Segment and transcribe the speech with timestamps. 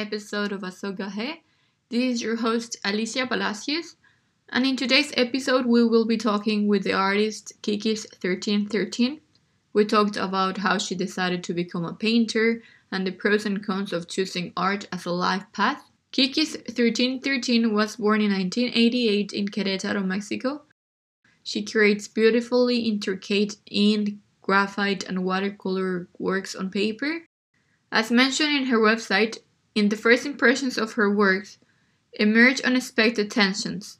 [0.00, 1.40] episode of Asogahe.
[1.90, 3.96] This is your host Alicia Palacios,
[4.48, 9.20] and in today's episode, we will be talking with the artist Kiki's 1313.
[9.74, 13.92] We talked about how she decided to become a painter and the pros and cons
[13.92, 15.84] of choosing art as a life path.
[16.12, 20.62] Kiki's 1313 was born in 1988 in Querétaro, Mexico.
[21.42, 27.26] She creates beautifully intricate ink, graphite, and watercolor works on paper.
[27.92, 29.38] As mentioned in her website,
[29.74, 31.58] in the first impressions of her works
[32.14, 33.98] emerge unexpected tensions.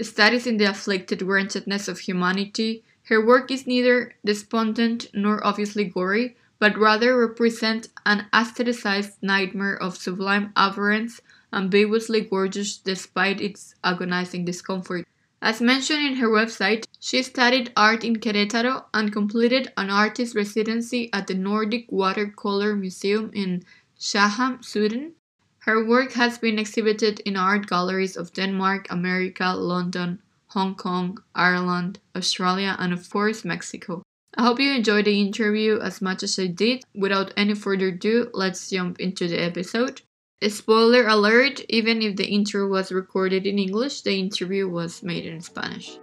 [0.00, 6.36] Studies in the afflicted wretchedness of humanity, her work is neither despondent nor obviously gory,
[6.58, 11.20] but rather represents an aestheticized nightmare of sublime avarice,
[11.52, 15.06] ambiguously gorgeous despite its agonizing discomfort.
[15.42, 21.08] As mentioned in her website, she studied art in Querétaro and completed an artist residency
[21.14, 23.64] at the Nordic Watercolor Museum in
[24.02, 25.12] Shaham, Sweden.
[25.58, 31.98] Her work has been exhibited in art galleries of Denmark, America, London, Hong Kong, Ireland,
[32.16, 34.02] Australia, and of course, Mexico.
[34.38, 36.82] I hope you enjoyed the interview as much as I did.
[36.94, 40.00] Without any further ado, let's jump into the episode.
[40.48, 45.42] Spoiler alert, even if the intro was recorded in English, the interview was made in
[45.42, 45.98] Spanish.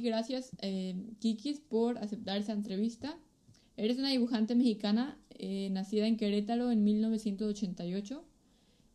[0.00, 3.18] Gracias, eh, Kikis, por aceptar esa entrevista.
[3.76, 8.24] Eres una dibujante mexicana eh, nacida en Querétaro en 1988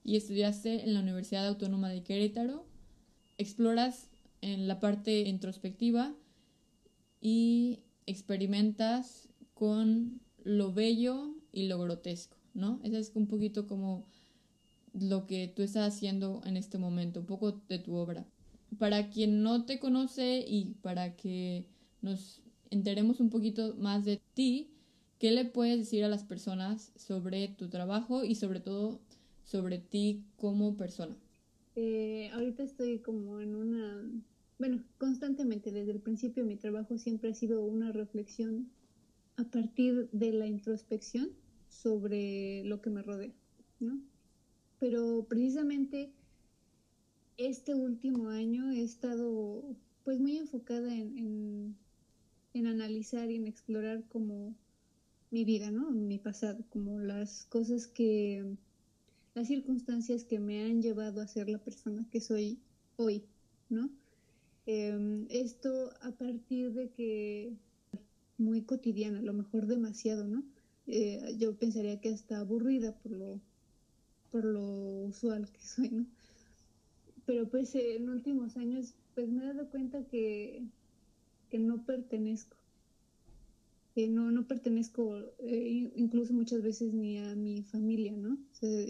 [0.04, 2.66] y estudiaste en la Universidad Autónoma de Querétaro.
[3.38, 4.10] Exploras
[4.42, 6.16] en la parte introspectiva
[7.22, 12.80] y experimentas con lo bello y lo grotesco, ¿no?
[12.84, 14.06] Eso es un poquito como
[14.94, 18.25] lo que tú estás haciendo en este momento, un poco de tu obra.
[18.78, 21.66] Para quien no te conoce y para que
[22.02, 24.72] nos enteremos un poquito más de ti,
[25.20, 29.00] ¿qué le puedes decir a las personas sobre tu trabajo y sobre todo
[29.44, 31.16] sobre ti como persona?
[31.76, 34.10] Eh, ahorita estoy como en una,
[34.58, 38.70] bueno, constantemente desde el principio mi trabajo siempre ha sido una reflexión
[39.38, 41.30] a partir de la introspección
[41.70, 43.34] sobre lo que me rodea,
[43.80, 44.00] ¿no?
[44.80, 46.12] Pero precisamente
[47.38, 49.64] este último año he estado
[50.03, 51.75] pues muy enfocada en,
[52.53, 54.56] en, analizar y en explorar como
[55.30, 55.92] mi vida, ¿no?
[55.92, 58.46] Mi pasado, como las cosas que
[59.34, 62.59] las circunstancias que me han llevado a ser la persona que soy
[62.97, 63.24] hoy,
[63.69, 63.90] ¿no?
[64.66, 67.53] Em, esto a partir de que
[68.38, 70.44] muy cotidiana, a lo mejor demasiado, ¿no?
[70.88, 73.42] Eh, yo pensaría que hasta aburrida por lo,
[74.31, 76.06] por lo usual que soy, ¿no?
[77.31, 80.66] Pero pues en últimos años pues me he dado cuenta que,
[81.50, 82.58] que no pertenezco,
[83.96, 88.34] que no, no pertenezco eh, incluso muchas veces ni a mi familia, ¿no?
[88.34, 88.86] O sea,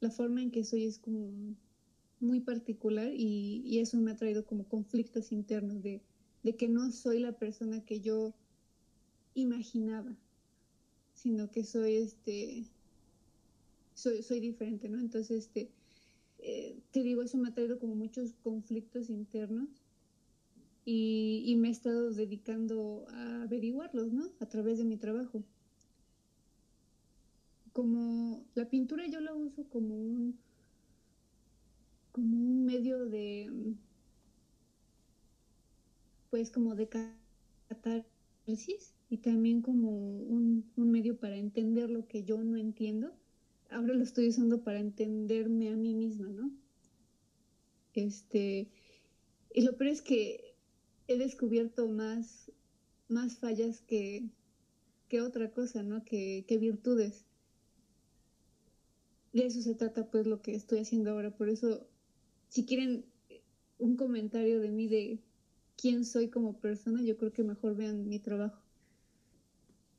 [0.00, 1.32] la forma en que soy es como
[2.20, 6.02] muy particular y, eso me ha traído como conflictos internos de,
[6.58, 8.34] que no soy la persona que yo
[9.32, 10.14] imaginaba,
[11.14, 12.66] sino que soy este,
[13.94, 15.00] soy, soy diferente, ¿no?
[15.00, 15.70] Entonces, este,
[16.48, 19.68] eh, te digo, eso me ha traído como muchos conflictos internos
[20.84, 24.30] y, me he estado dedicando a averiguarlos, ¿no?
[24.38, 25.42] A través de mi trabajo
[27.72, 30.38] como la pintura yo la uso como un
[32.12, 33.50] como un medio de
[36.30, 36.88] pues como de
[37.68, 43.12] catarsis y también como un, medio para entender lo que yo no entiendo.
[43.76, 46.50] Ahora lo estoy usando para entenderme a mí misma, ¿no?
[47.92, 48.70] Este,
[49.52, 50.54] y lo peor es que
[51.08, 52.50] he descubierto más,
[53.08, 54.30] más fallas que,
[55.08, 56.06] que otra cosa, ¿no?
[56.06, 57.26] Que, que virtudes
[59.34, 61.36] de eso se trata pues lo que estoy haciendo ahora.
[61.36, 61.86] Por eso,
[62.48, 63.04] si quieren
[63.76, 65.22] un comentario de mí de
[65.76, 68.62] quién soy como persona, yo creo que mejor vean mi trabajo.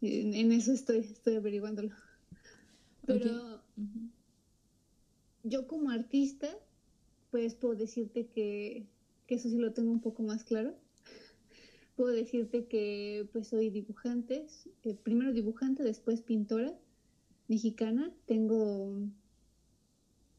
[0.02, 1.94] En, eso estoy, estoy averiguándolo.
[3.06, 3.67] Pero
[5.44, 6.50] yo como artista,
[7.32, 8.88] pues puedo decirte que,
[9.28, 10.76] eso sí lo tengo un poco más claro.
[11.96, 14.46] Puedo decirte que pues soy dibujante,
[14.84, 16.78] eh, primero dibujante, después pintora
[17.48, 18.14] mexicana.
[18.26, 19.10] Tengo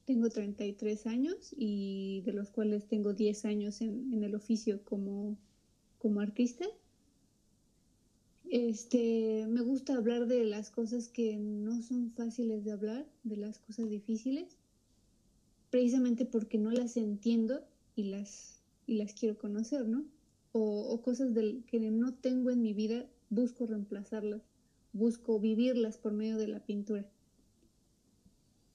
[0.09, 5.37] tengo 33 años y de los cuales tengo 10 años en, el oficio como,
[5.99, 6.65] como artista.
[8.51, 13.59] Este, me gusta hablar de las cosas que no son fáciles de hablar, de las
[13.59, 14.57] cosas difíciles.
[15.71, 17.63] precisamente porque no las entiendo
[17.95, 20.07] y las, y las quiero conocer, ¿no?
[20.53, 24.41] O, cosas del, que no tengo en mi vida, busco reemplazarlas,
[24.95, 27.07] busco vivirlas por medio de la pintura.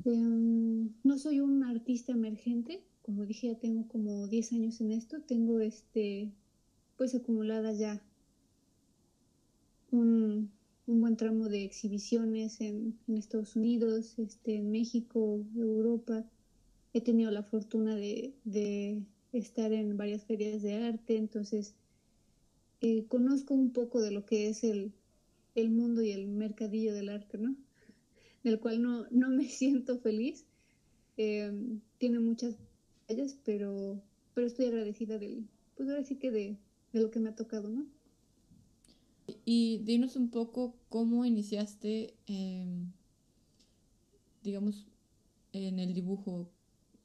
[0.06, 5.22] Em, no soy un artista emergente, como dije, ya tengo como 10 años en esto,
[5.22, 6.31] tengo este,
[6.96, 8.04] pues acumulada ya
[9.94, 10.51] un,
[10.88, 16.25] un buen tramo de exhibiciones en, en, Estados Unidos, este, en México, Europa.
[16.94, 18.34] He tenido la fortuna de,
[19.31, 21.74] estar en varias ferias de arte, entonces
[22.81, 24.92] eh, conozco un poco de lo que es el,
[25.56, 27.56] mundo y el mercadillo del arte, ¿no?
[28.44, 30.45] Del cual no, no me siento feliz.
[31.18, 31.51] Eh,
[32.00, 32.56] tiene muchas
[33.07, 34.01] fallas, pero,
[34.34, 36.57] pero estoy agradecida del, pues ahora sí que de,
[36.92, 37.86] de lo que me ha tocado, ¿no?
[39.46, 42.92] Y dinos un poco cómo iniciaste, em,
[44.42, 44.88] digamos,
[45.54, 46.52] en el dibujo.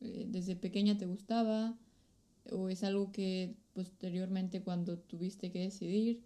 [0.01, 1.79] Eh, ¿Desde pequeña te gustaba?
[2.51, 6.23] ¿O es algo que posteriormente cuando tuviste que decidir,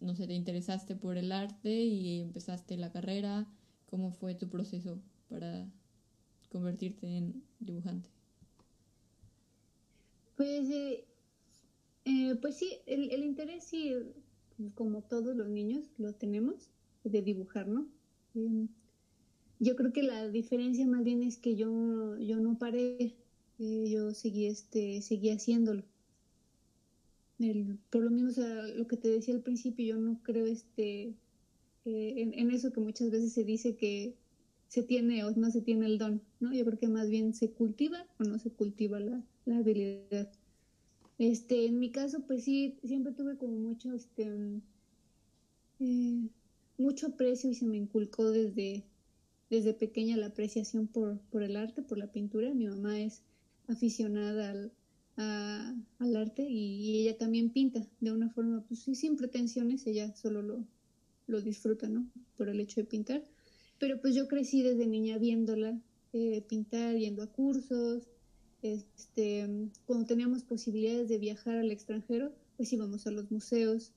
[0.00, 3.46] no sé, te interesaste por el arte y empezaste la carrera?
[3.86, 5.66] ¿Cómo fue tu proceso para
[6.50, 8.08] convertirte en dibujante?
[10.36, 11.04] Pues, eh,
[12.04, 13.94] eh, pues sí, el, el interés sí
[14.74, 16.70] como todos los niños lo tenemos,
[17.04, 17.86] de dibujar, ¿no?
[18.34, 18.68] Em,
[19.58, 23.14] yo creo que la diferencia más bien es que yo, yo no paré,
[23.58, 25.84] eh, yo seguí, este, seguí haciéndolo.
[27.90, 31.14] por lo mismo, o sea, lo que te decía al principio, yo no creo este,
[31.84, 34.14] eh, en, eso que muchas veces se dice que
[34.68, 36.52] se tiene o no se tiene el don, ¿no?
[36.52, 40.30] Yo creo que más bien se cultiva o no se cultiva la, la habilidad.
[41.20, 44.24] Este, en mi caso, pues sí, siempre tuve como mucho, este,
[45.78, 46.28] eh,
[46.78, 48.84] mucho aprecio y se me inculcó desde,
[49.50, 52.54] desde pequeña la apreciación por, por el arte, por la pintura.
[52.54, 53.20] Mi mamá es
[53.68, 54.72] aficionada al,
[55.98, 60.40] al arte y, ella también pinta de una forma, pues sí, sin pretensiones, ella solo
[60.40, 60.64] lo,
[61.26, 62.10] lo disfruta, ¿no?
[62.38, 63.22] Por el hecho de pintar.
[63.78, 65.78] Pero pues yo crecí desde niña viéndola
[66.14, 68.08] eh, pintar, yendo a cursos,
[68.62, 69.48] este,
[69.86, 73.92] cuando teníamos posibilidades de viajar al extranjero, pues íbamos a los museos.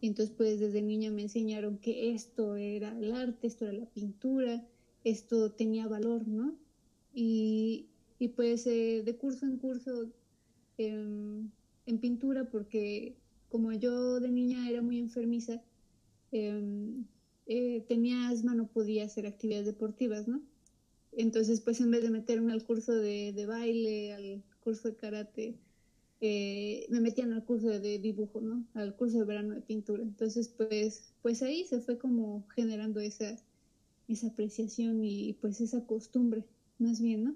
[0.00, 3.86] Y entonces, pues desde niña me enseñaron que esto era el arte, esto era la
[3.86, 4.66] pintura,
[5.04, 6.56] esto tenía valor, ¿no?
[7.14, 7.88] Y,
[8.34, 10.10] pues eh, de curso en curso
[10.78, 11.50] em,
[11.86, 13.16] en pintura, porque
[13.48, 15.62] como yo de niña era muy enfermiza,
[16.32, 17.04] em,
[17.46, 20.42] eh, tenía asma, no podía hacer actividades deportivas, ¿no?
[21.16, 25.58] Entonces, pues en vez de meterme al curso de, de baile, al curso de karate,
[26.20, 28.66] eh, me metían al curso de dibujo, ¿no?
[28.74, 30.02] Al curso de verano de pintura.
[30.02, 33.36] Entonces, pues, pues ahí se fue como generando esa,
[34.08, 36.44] esa apreciación y pues esa costumbre,
[36.78, 37.34] más bien, ¿no?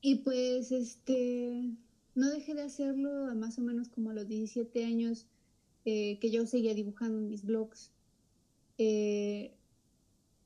[0.00, 1.76] Y pues, este,
[2.14, 5.26] no dejé de hacerlo a más o menos como a los 17 años
[5.84, 7.92] eh, que yo seguía dibujando mis blogs.
[8.78, 9.52] Eh,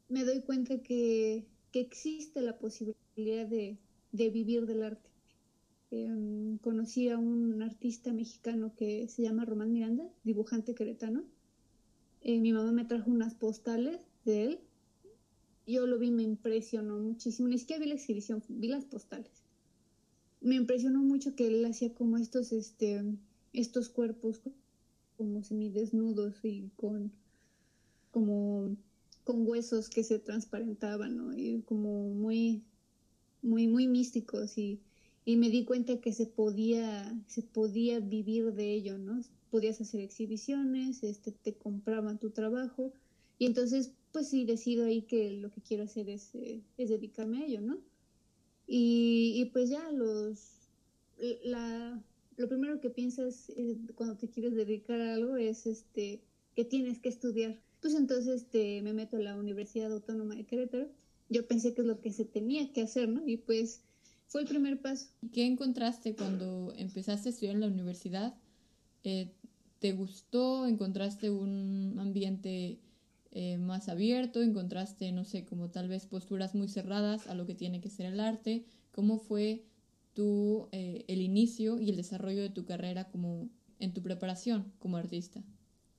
[0.08, 1.44] me doy cuenta que
[1.74, 3.76] que existe la posibilidad de,
[4.12, 5.10] vivir del arte.
[5.90, 11.24] Em, conocí a un artista mexicano que se llama Román Miranda, dibujante queretano.
[12.20, 14.60] Eh, mi mamá me trajo unas postales de él.
[15.66, 17.48] Yo lo vi, me impresionó muchísimo.
[17.48, 19.32] Ni siquiera vi la exhibición, vi las postales.
[20.40, 23.02] Me impresionó mucho que él hacía como estos, este,
[23.52, 24.40] estos cuerpos
[25.16, 27.10] como semidesnudos y con
[28.12, 28.76] como
[29.24, 31.36] con huesos que se transparentaban, ¿no?
[31.36, 32.62] Y como muy,
[33.42, 34.80] muy, muy místicos y,
[35.24, 39.20] y me di cuenta que se podía, se podía vivir de ello, ¿no?
[39.50, 42.92] Podías hacer exhibiciones, este, te compraban tu trabajo
[43.38, 47.38] y entonces, pues sí, decido ahí que lo que quiero hacer es, eh, es dedicarme
[47.42, 47.78] a ello, ¿no?
[48.66, 50.70] Y, y, pues ya los,
[51.44, 52.02] la,
[52.36, 56.22] lo primero que piensas eh, cuando te quieres dedicar a algo es este,
[56.54, 60.88] que tienes que estudiar pues entonces este, me meto a la Universidad Autónoma de Querétaro.
[61.28, 63.28] Yo pensé que es lo que se tenía que hacer, ¿no?
[63.28, 63.82] Y pues
[64.26, 65.08] fue el primer paso.
[65.34, 68.38] ¿Qué encontraste cuando empezaste a estudiar en la universidad?
[69.02, 69.34] Eh,
[69.80, 70.66] ¿Te gustó?
[70.66, 72.80] ¿Encontraste un ambiente
[73.32, 74.40] eh, más abierto?
[74.40, 78.06] ¿Encontraste, no sé, como tal vez posturas muy cerradas a lo que tiene que ser
[78.06, 78.64] el arte?
[78.92, 79.66] ¿Cómo fue
[80.14, 84.96] tu, eh, el inicio y el desarrollo de tu carrera como en tu preparación como
[84.96, 85.44] artista?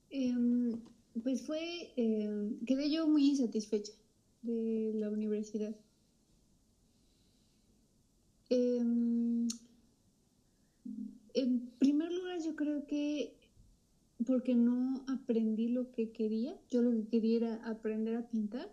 [0.09, 0.81] Em,
[1.23, 2.29] pues fue, eh,
[2.65, 3.93] quedé yo muy insatisfecha
[4.41, 5.75] de la universidad.
[8.49, 9.47] Em,
[11.33, 13.35] en primer lugar, yo creo que
[14.25, 18.71] porque no aprendí lo que quería, yo lo que quería era aprender a pintar.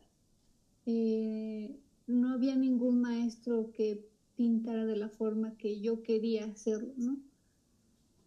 [0.86, 4.04] Eh, no había ningún maestro que
[4.36, 7.18] pintara de la forma que yo quería hacerlo, ¿no?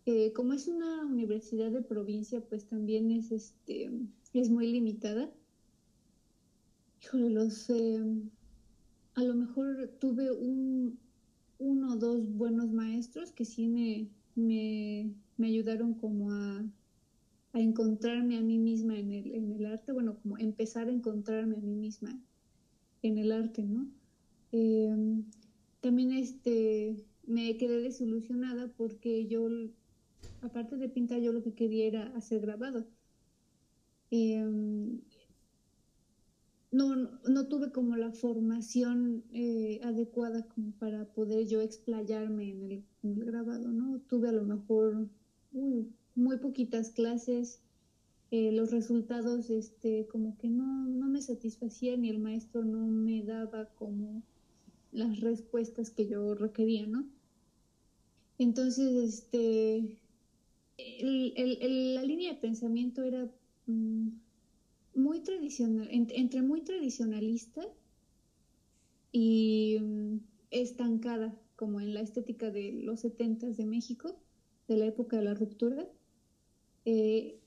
[0.05, 3.89] Eh, como es una universidad de provincia, pues también es, este,
[4.33, 5.31] es muy limitada.
[7.01, 8.03] Híjole, los, eh,
[9.15, 11.00] a lo mejor tuve un,
[11.57, 16.63] uno o dos buenos maestros que sí me, me, me ayudaron como a,
[17.53, 21.55] a, encontrarme a mí misma en el, en el arte, bueno, como empezar a encontrarme
[21.55, 22.19] a mí misma
[23.01, 23.88] en el arte, ¿no?
[24.51, 25.24] Em,
[25.81, 26.95] también este,
[27.25, 29.50] me quedé desilusionada porque yo,
[30.45, 32.85] aparte de pintar, yo lo que quería era hacer grabado.
[34.11, 35.01] Em,
[36.71, 42.85] no, no, tuve como la formación eh, adecuada como para poder yo explayarme en el,
[43.25, 43.99] grabado, ¿no?
[44.09, 45.09] Tuve a lo mejor
[46.15, 47.61] muy poquitas clases,
[48.31, 53.23] eh, los resultados este, como que no, no me satisfacían y el maestro no me
[53.23, 54.23] daba como
[54.91, 57.07] las respuestas que yo requería, ¿no?
[58.37, 59.97] Entonces, este,
[60.77, 63.29] la línea de pensamiento era...
[63.67, 64.10] Mm,
[64.96, 67.62] muy tradicional, entre muy tradicionalista
[69.12, 70.17] y mm,
[70.51, 74.17] estancada, como en la estética de los setentas de México,
[74.67, 75.88] de la época de la ruptura.
[76.86, 77.39] Eh,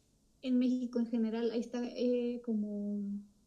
[0.42, 3.02] en México en general ahí está eh, como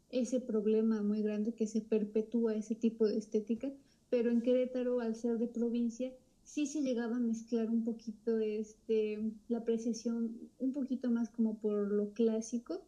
[0.10, 3.72] ese problema muy grande que se perpetúa ese tipo de estética,
[4.10, 6.12] pero en Querétaro, al ser de provincia,
[6.52, 11.92] sí se llegaba a mezclar un poquito este, la apreciación, un poquito más como por
[11.92, 12.84] lo clásico,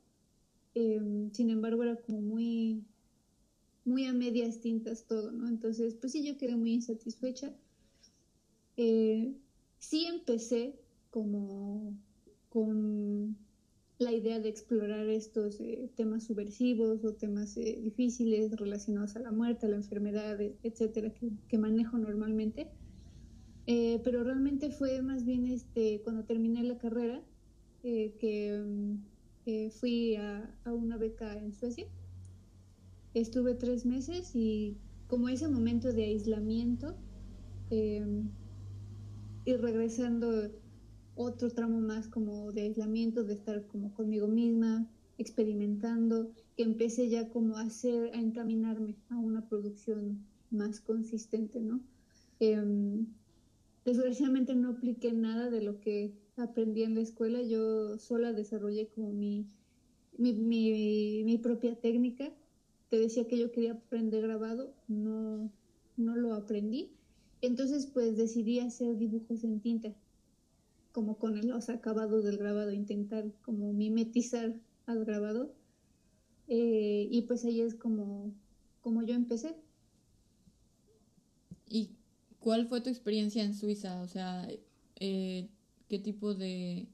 [0.76, 2.84] Em, sin embargo, era como muy,
[3.86, 5.48] muy a medias tintas todo, ¿no?
[5.48, 7.54] Entonces, pues sí, yo quedé muy insatisfecha.
[8.78, 9.36] Eh,
[9.78, 10.80] sí empecé
[11.12, 11.94] como
[12.50, 13.38] con
[14.00, 19.32] la idea de explorar estos eh, temas subversivos o temas eh, difíciles relacionados a la
[19.32, 22.72] muerte, a la enfermedad, etcétera, que, que manejo normalmente.
[23.66, 27.22] Pero realmente fue más bien este, cuando terminé la carrera
[27.82, 28.56] que
[29.46, 31.88] em, fui a, una beca en Suecia.
[33.14, 34.78] Estuve tres meses y
[35.08, 36.96] como ese momento de aislamiento
[37.70, 38.30] em,
[39.46, 40.50] y regresando
[41.16, 47.30] otro tramo más como de aislamiento, de estar como conmigo misma, experimentando, que empecé ya
[47.30, 51.82] como a hacer, a encaminarme a una producción más consistente, ¿no?
[53.86, 59.12] Desgraciadamente no apliqué nada de lo que aprendí en la escuela, yo sola desarrollé como
[59.12, 59.46] mi,
[60.18, 62.32] mi, propia técnica.
[62.90, 65.52] Te decía que yo quería aprender grabado, no,
[65.98, 66.92] no lo aprendí.
[67.42, 69.94] Entonces pues decidí hacer dibujos en tinta,
[70.94, 75.54] como con los acabados del grabado, intentar como mimetizar al grabado.
[76.48, 78.34] Eh, y pues ahí es como,
[78.80, 79.58] como yo empecé.
[81.68, 81.98] ¿Y
[82.44, 84.02] cuál fue tu experiencia en Suiza?
[84.02, 84.48] O sea,
[85.00, 85.50] eh,
[85.88, 86.88] qué tipo de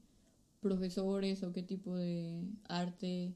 [0.60, 3.34] profesores o qué tipo de arte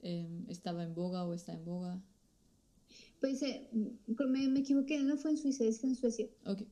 [0.00, 2.00] em, estaba en boga o está en boga?
[3.20, 6.28] Pues eh, me, equivoqué, no fue en Suiza, es en Suecia.
[6.46, 6.62] Ok.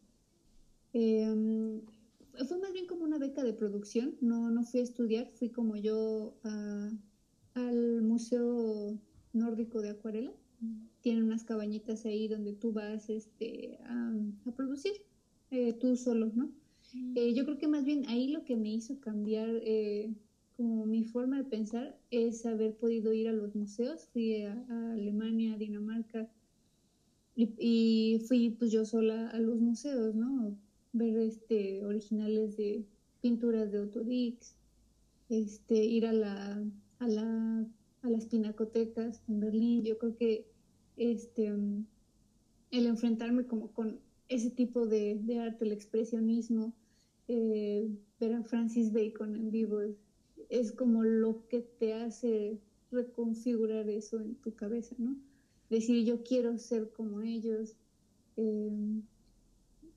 [0.92, 1.80] Em,
[2.46, 5.76] fue más bien como una beca de producción, no, no fui a estudiar, fui como
[5.76, 6.36] yo
[7.54, 8.98] al Museo
[9.32, 10.32] Nórdico de Acuarela.
[11.00, 14.12] Tienen unas cabañitas ahí donde tú vas este, a,
[14.54, 14.92] producir,
[15.50, 16.50] eh, tú solo, ¿no?
[17.14, 20.12] Eh, yo creo que más bien ahí lo que me hizo cambiar eh,
[20.56, 24.08] como mi forma de pensar es haber podido ir a los museos.
[24.12, 24.52] Fui a,
[24.92, 26.28] Alemania, a Dinamarca
[27.34, 30.54] y, fui pues yo sola a los museos, ¿no?
[30.92, 32.84] Ver este, originales de
[33.22, 34.56] pinturas de Otto Dix,
[35.30, 36.62] este, ir a, la,
[36.98, 37.66] a, la,
[38.02, 39.84] a las pinacotecas en Berlín.
[39.84, 40.49] Yo creo que
[41.00, 46.74] este, el enfrentarme como con ese tipo de, arte, el expresionismo,
[47.26, 47.88] eh,
[48.20, 49.80] ver a Francis Bacon en vivo
[50.50, 52.58] es, como lo que te hace
[52.90, 55.16] reconfigurar eso en tu cabeza, ¿no?
[55.70, 57.76] Decir, yo quiero ser como ellos,
[58.36, 59.00] eh,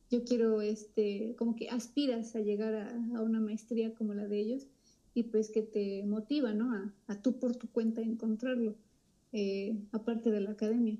[0.09, 4.67] yo quiero, este, como que aspiras a llegar a, una maestría como la de ellos
[5.13, 6.71] y pues que te motiva, ¿no?
[6.71, 8.75] A, a tú por tu cuenta encontrarlo,
[9.33, 10.99] eh, aparte de la academia.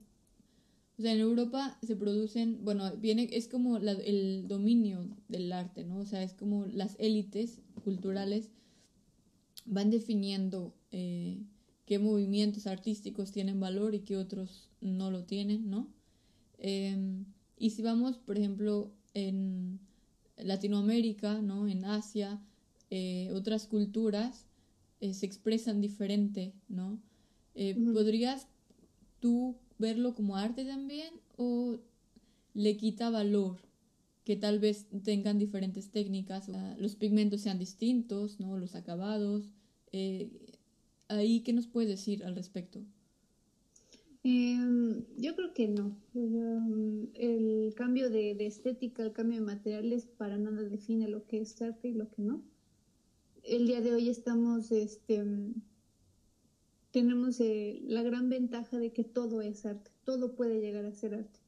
[0.97, 5.99] O sea, en Europa se producen, bueno, viene, es como el dominio del arte, ¿no?
[5.99, 8.49] O sea, es como las élites culturales
[9.65, 11.43] van definiendo eh,
[11.85, 15.87] qué movimientos artísticos tienen valor y qué otros no lo tienen, ¿no?
[16.57, 17.25] Em,
[17.57, 19.79] y si vamos, por ejemplo, en
[20.37, 21.67] Latinoamérica, ¿no?
[21.67, 22.41] En Asia,
[22.89, 24.47] eh, otras culturas
[25.01, 26.97] se expresan diferente, ¿no?
[27.53, 28.48] ¿Podrías
[29.19, 31.79] tú verlo como arte también o
[32.53, 33.57] le quita valor
[34.24, 38.57] que tal vez tengan diferentes técnicas, los pigmentos sean distintos, ¿no?
[38.57, 39.50] los acabados.
[39.91, 40.29] Eh,
[41.10, 42.81] ahí, ¿qué nos puedes decir al respecto?
[44.24, 45.98] Em, yo creo que no.
[47.13, 51.89] el cambio de, estética, el cambio de materiales para nada define lo que es arte
[51.89, 52.41] y lo que no.
[53.43, 55.22] El día de hoy estamos, este,
[56.93, 61.15] tenemos eh, la gran ventaja de que todo es arte, todo puede llegar a ser
[61.15, 61.39] arte.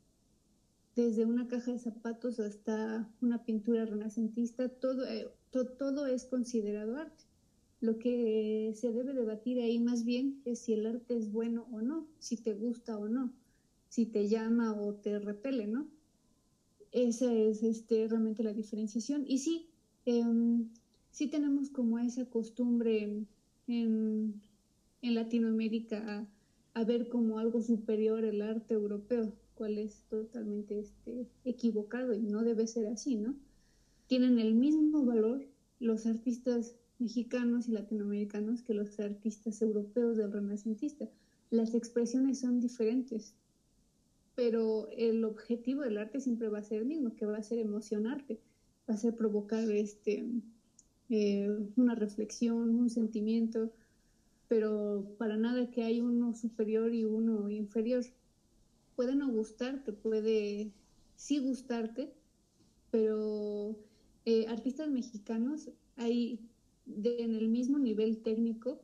[0.95, 7.25] Desde una caja de zapatos hasta una pintura renacentista, todo, eh, todo es considerado arte.
[7.79, 11.79] Lo que se debe debatir ahí más bien es si el arte es bueno o
[11.79, 13.31] no, si te gusta o no,
[13.87, 15.87] si te llama o te repele, ¿no?
[16.91, 19.25] Esa es este, realmente la diferenciación.
[19.27, 19.69] Y sí,
[20.05, 20.69] em,
[21.11, 23.27] sí tenemos como esa costumbre
[25.07, 26.27] en, Latinoamérica
[26.73, 32.43] a, ver como algo superior el arte europeo, cual es totalmente este, equivocado y no
[32.43, 33.35] debe ser así, ¿no?
[34.07, 35.45] Tienen el mismo valor
[35.79, 41.09] los artistas mexicanos y latinoamericanos que los artistas europeos del renacentista.
[41.49, 43.33] Las expresiones son diferentes,
[44.35, 47.59] pero el objetivo del arte siempre va a ser el mismo, que va a ser
[47.59, 48.39] emocionarte,
[48.89, 50.25] va a ser provocar este,
[51.09, 53.71] eh, una reflexión, un sentimiento,
[54.47, 58.03] pero para nada que hay uno superior y uno inferior.
[58.95, 60.71] Puede no gustarte, puede
[61.15, 62.13] sí gustarte,
[62.91, 63.75] pero
[64.25, 66.39] eh, artistas mexicanos hay
[66.85, 68.81] en el mismo nivel técnico,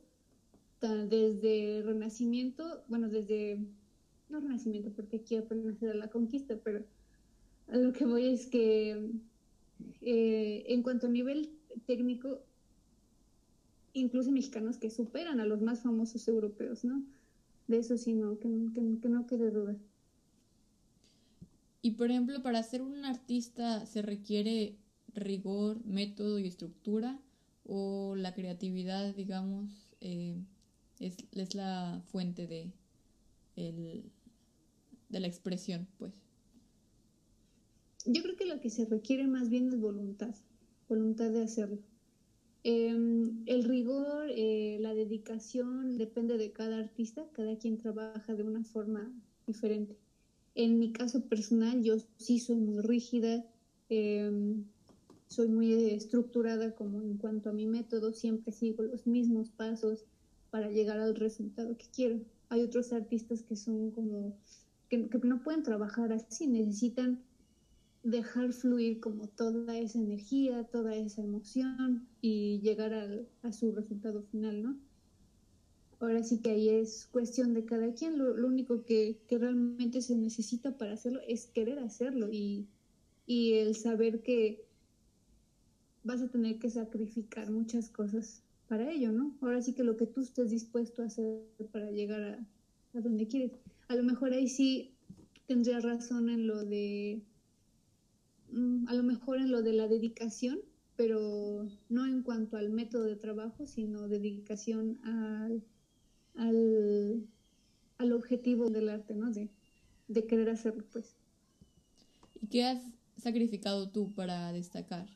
[0.80, 3.60] desde Renacimiento, bueno, desde,
[4.28, 6.84] no Renacimiento, porque aquí apenas era la conquista, pero
[7.68, 9.10] a lo que voy es que
[10.00, 11.50] eh, en cuanto a nivel
[11.86, 12.40] técnico,
[13.92, 17.04] incluso mexicanos que superan a los más famosos europeos, ¿no?
[17.68, 19.76] De eso sí, no, que, que no quede duda.
[21.82, 24.78] Y por ejemplo, para ser un artista se requiere
[25.14, 27.20] rigor, método y estructura
[27.64, 30.36] o la creatividad, digamos, eh,
[31.00, 32.72] es, es, la fuente de,
[33.56, 34.10] el,
[35.08, 36.14] de la expresión, pues.
[38.06, 40.34] Yo creo que lo que se requiere más bien es voluntad,
[40.88, 41.78] voluntad de hacerlo.
[42.64, 48.62] Em, el rigor, eh, la dedicación depende de cada artista, cada quien trabaja de una
[48.62, 49.12] forma
[49.46, 49.96] diferente.
[50.54, 53.44] En mi caso personal, yo sí soy muy rígida,
[53.88, 54.64] em,
[55.26, 60.04] soy muy estructurada como en cuanto a mi método, siempre sigo los mismos pasos
[60.50, 62.20] para llegar al resultado que quiero.
[62.50, 64.36] Hay otros artistas que son como,
[64.88, 67.22] que, no pueden trabajar así, necesitan
[68.02, 72.92] dejar fluir como toda esa energía, toda esa emoción y llegar
[73.42, 74.76] a su resultado final, ¿no?
[76.00, 80.16] Ahora sí que ahí es cuestión de cada quien, lo, único que, que, realmente se
[80.16, 82.66] necesita para hacerlo es querer hacerlo y,
[83.24, 84.66] y el saber que,
[86.04, 89.36] vas a tener que sacrificar muchas cosas para ello, ¿no?
[89.40, 92.22] Ahora sí que lo que tú estés dispuesto a hacer para llegar
[92.94, 93.52] a, donde quieres.
[93.88, 94.94] A lo mejor ahí sí
[95.46, 97.22] tendría razón en lo de,
[98.86, 100.60] a lo mejor en lo de la dedicación,
[100.96, 105.62] pero no en cuanto al método de trabajo, sino dedicación al,
[106.34, 107.26] al,
[107.98, 109.30] al objetivo del arte, ¿no?
[109.30, 109.50] De,
[110.08, 111.16] de querer hacerlo, pues.
[112.40, 112.82] ¿Y qué has
[113.16, 115.08] sacrificado tú para destacar?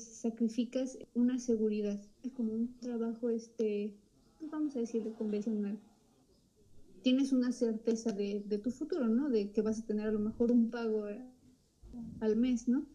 [0.00, 3.94] sacrificas una seguridad, es como un trabajo, este,
[4.38, 5.78] pues vamos a decirlo convencional.
[7.02, 9.30] Tienes una certeza de, tu futuro, ¿no?
[9.30, 11.06] De que vas a tener a lo mejor un pago
[12.20, 12.86] al mes, ¿no?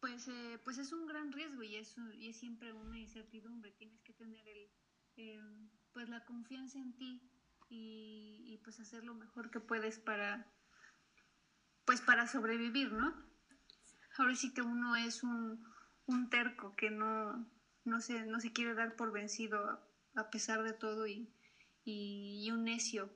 [0.00, 3.72] Pues, eh, pues es un gran riesgo y es, y es siempre una incertidumbre.
[3.72, 4.70] Tienes que tener el,
[5.16, 5.40] eh,
[5.92, 7.22] pues la confianza en ti
[7.68, 10.46] y, pues hacer lo mejor que puedes para,
[11.84, 13.14] pues para sobrevivir, ¿no?
[14.16, 15.64] Ahora sí que uno es un,
[16.30, 17.46] terco que no,
[17.84, 19.58] no, se, no se quiere dar por vencido
[20.14, 21.32] a, pesar de todo y,
[22.50, 23.10] un necio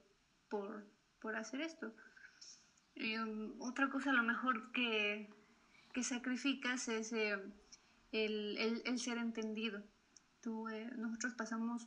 [0.49, 1.95] por, hacer esto.
[2.97, 5.31] Um, otra cosa a lo mejor que,
[6.03, 7.39] sacrificas es eh,
[8.13, 9.83] el, ser entendido.
[10.41, 11.87] Tú, eh, nosotros pasamos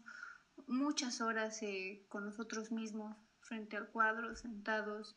[0.68, 5.16] muchas horas eh, con nosotros mismos frente al cuadro, sentados.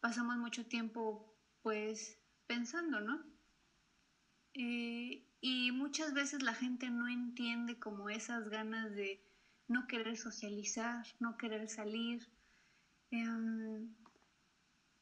[0.00, 3.24] Pasamos mucho tiempo pues pensando, ¿no?
[4.54, 9.24] Y muchas veces la gente no entiende como esas ganas de
[9.68, 12.28] no querer socializar, no querer salir,
[13.10, 13.94] em,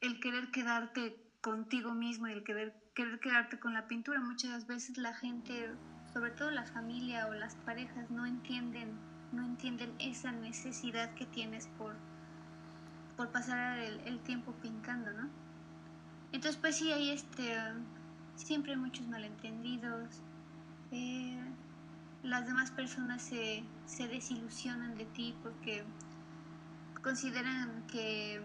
[0.01, 4.20] el querer quedarte contigo mismo y el querer, querer quedarte con la pintura.
[4.20, 5.70] Muchas veces la gente,
[6.12, 8.99] sobre todo la familia o las parejas, no entienden
[9.33, 11.94] no entienden esa necesidad que tienes por,
[13.16, 15.29] por pasar el, tiempo pintando, ¿no?
[16.33, 17.57] Entonces, pues sí, hay este,
[18.37, 20.23] siempre hay muchos malentendidos.
[20.92, 21.42] Eh,
[22.23, 25.85] las demás personas se, se desilusionan de ti porque
[27.03, 28.41] consideran que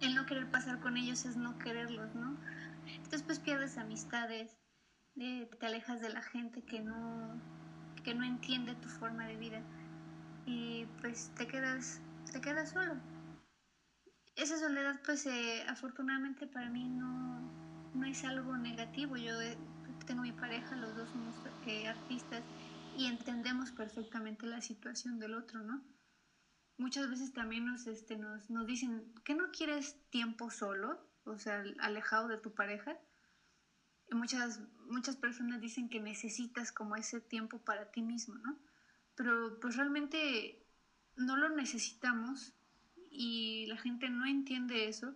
[0.00, 2.36] el no querer pasar con ellos es no quererlos, ¿no?
[2.96, 4.56] Entonces pues pierdes amistades,
[5.14, 7.40] te alejas de la gente que no,
[8.02, 9.60] que no entiende tu forma de vida
[10.46, 12.00] y pues te quedas,
[12.32, 12.94] te quedas solo.
[14.36, 17.40] Esa soledad pues eh, afortunadamente para mí no,
[17.94, 19.16] no es algo negativo.
[19.16, 19.56] Yo eh,
[20.04, 21.34] tengo mi pareja, los dos somos
[21.66, 22.42] eh, artistas
[22.96, 25.82] y entendemos perfectamente la situación del otro, ¿no?
[26.76, 31.62] Muchas veces también nos, este, nos, nos dicen que no quieres tiempo solo, o sea,
[31.78, 32.98] alejado de tu pareja.
[34.10, 38.58] Muchas, muchas personas dicen que necesitas como ese tiempo para ti mismo, ¿no?
[39.14, 40.66] Pero pues realmente
[41.16, 42.54] no lo necesitamos
[43.10, 45.14] y la gente no entiende eso,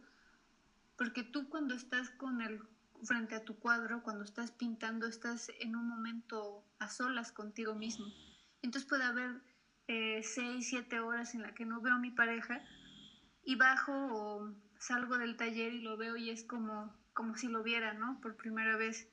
[0.97, 2.61] porque tú cuando estás con el
[3.05, 8.07] frente a tu cuadro, cuando estás pintando, estás en un momento a solas contigo mismo.
[8.63, 9.41] Entonces puede haber
[9.87, 12.63] eh, seis, siete horas en la que no veo a mi pareja
[13.43, 17.63] y bajo o salgo del taller y lo veo y es como, como si lo
[17.63, 18.21] viera, ¿no?
[18.21, 19.09] Por primera vez.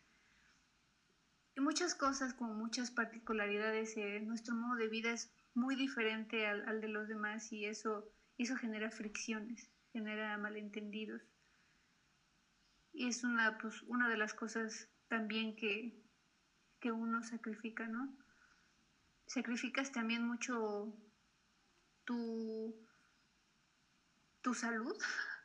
[1.56, 6.68] Y muchas cosas, como muchas particularidades, eh, nuestro modo de vida es muy diferente al,
[6.68, 11.22] al de los demás y eso, eso genera fricciones, genera malentendidos.
[12.98, 16.02] Es una, pues, una de las cosas también que,
[16.80, 18.18] que uno sacrifica, ¿no?
[19.28, 20.94] Sacrificas también mucho
[22.06, 22.76] tu,
[24.42, 24.96] tu salud.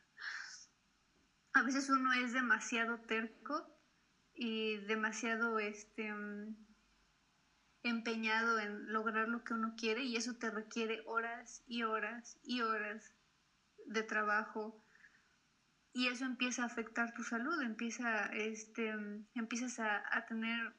[1.53, 3.67] A veces uno es demasiado terco
[4.33, 6.13] y demasiado este,
[7.83, 12.61] empeñado en lograr lo que uno quiere y eso te requiere horas y horas y
[12.61, 13.13] horas
[13.85, 14.81] de trabajo,
[15.93, 18.93] y eso empieza a afectar tu salud, empieza, este,
[19.35, 20.73] empiezas a, tener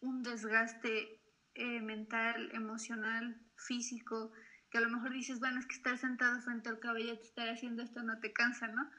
[0.00, 1.20] un desgaste
[1.54, 4.32] eh, mental, emocional, físico,
[4.70, 7.82] que a lo mejor dices, bueno, es que estar sentado frente al caballete, estar haciendo
[7.82, 8.90] esto no te cansa, ¿no?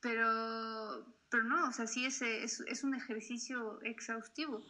[0.00, 4.64] Pero, pero no, o sea, sí es, es, es un ejercicio exhaustivo.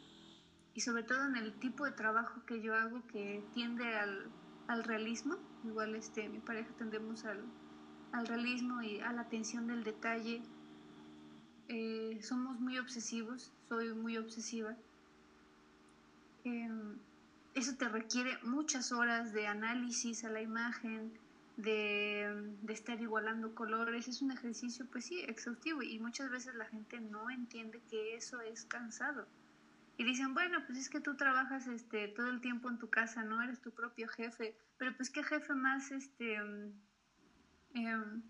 [0.73, 4.31] Y sobre todo en el tipo de trabajo que yo hago que tiende al,
[4.69, 7.45] al realismo, igual este, mi pareja tendemos al,
[8.17, 10.43] al realismo y a la atención del detalle.
[11.69, 14.75] Eh, somos muy obsesivos, soy muy obsesiva.
[16.45, 16.97] Em,
[17.55, 21.13] eso te requiere muchas horas de análisis a la imagen,
[21.57, 24.09] de, de, estar igualando colores.
[24.09, 28.41] Es un ejercicio, pues sí, exhaustivo y muchas veces la gente no entiende que eso
[28.41, 29.27] es cansado.
[29.99, 33.25] Y dicen, bueno, pues es que tú trabajas este, todo el tiempo en tu casa,
[33.25, 36.39] no eres tu propio jefe, pero pues qué jefe más este,
[37.75, 38.23] Em,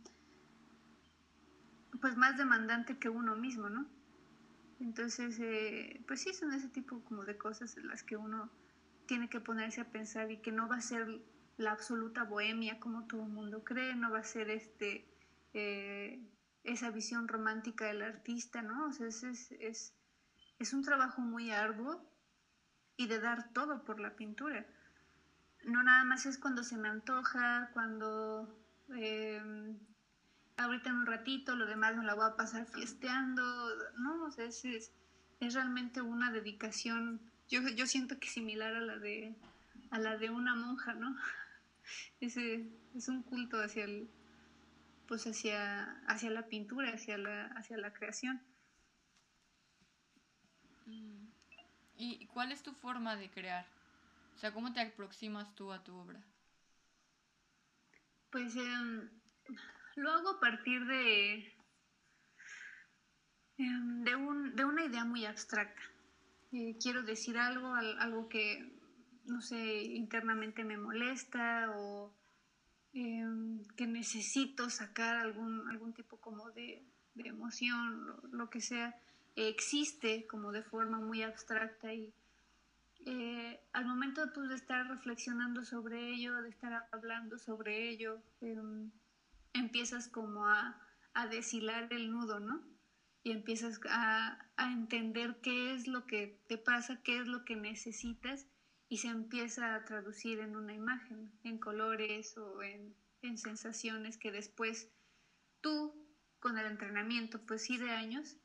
[2.00, 3.86] pues más demandante que uno mismo, ¿no?
[4.80, 8.50] Entonces, eh, pues sí, son ese tipo como de cosas en las que uno
[9.06, 11.20] tiene que ponerse a pensar y que no va a ser
[11.56, 15.08] la absoluta bohemia como todo el mundo cree, no va a ser este,
[15.54, 16.20] eh,
[16.64, 18.86] esa visión romántica del artista, ¿no?
[18.86, 19.94] O sea, es, es,
[20.58, 22.04] es un trabajo muy arduo
[22.96, 24.66] y de dar todo por la pintura.
[25.64, 29.40] No nada más es cuando se me antoja, cuando eh,
[30.56, 33.42] ahorita en un ratito, lo demás me la voy a pasar fiesteando,
[33.98, 34.24] ¿no?
[34.24, 34.92] O sea, es, es,
[35.54, 39.34] realmente una dedicación, yo, yo siento que similar a la de,
[39.90, 41.16] a la de una monja, ¿no?
[42.20, 44.08] Es, es un culto hacia el,
[45.06, 48.42] pues hacia, hacia la pintura, hacia la, hacia la creación.
[50.86, 51.28] Mm.
[51.96, 53.66] ¿Y cuál es tu forma de crear?
[54.34, 56.20] O sea, ¿cómo te aproximas tú a tu obra?
[58.36, 59.08] Pues em,
[59.94, 61.54] lo hago a partir de,
[63.56, 65.80] em, de, un, de, una idea muy abstracta.
[66.52, 68.78] Eh, quiero decir algo, algo que,
[69.24, 72.12] no sé, internamente me molesta o
[72.92, 79.00] em, que necesito sacar algún, algún tipo como de, de emoción, lo, lo, que sea,
[79.34, 82.12] existe como de forma muy abstracta y
[83.06, 88.90] eh, al momento pues, de estar reflexionando sobre ello, de estar hablando sobre ello, em,
[89.52, 90.82] empiezas como a,
[91.30, 92.62] deshilar el nudo, ¿no?
[93.22, 97.56] Y empiezas a, a, entender qué es lo que te pasa, qué es lo que
[97.56, 98.46] necesitas
[98.90, 104.30] y se empieza a traducir en una imagen, en colores o en, en sensaciones que
[104.30, 104.90] después
[105.62, 105.94] tú,
[106.38, 108.36] con el entrenamiento, pues sí de años,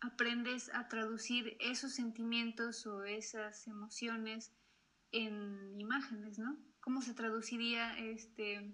[0.00, 4.52] aprendes a traducir esos sentimientos o esas emociones
[5.10, 6.56] en imágenes, ¿no?
[6.88, 8.72] cómo se traduciría este,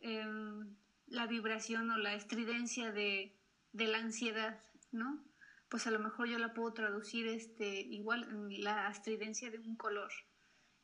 [0.00, 0.76] em,
[1.06, 3.38] la vibración o la estridencia de,
[3.70, 5.24] de, la ansiedad, ¿no?
[5.68, 9.76] Pues a lo mejor yo la puedo traducir este, igual en la estridencia de un
[9.76, 10.10] color,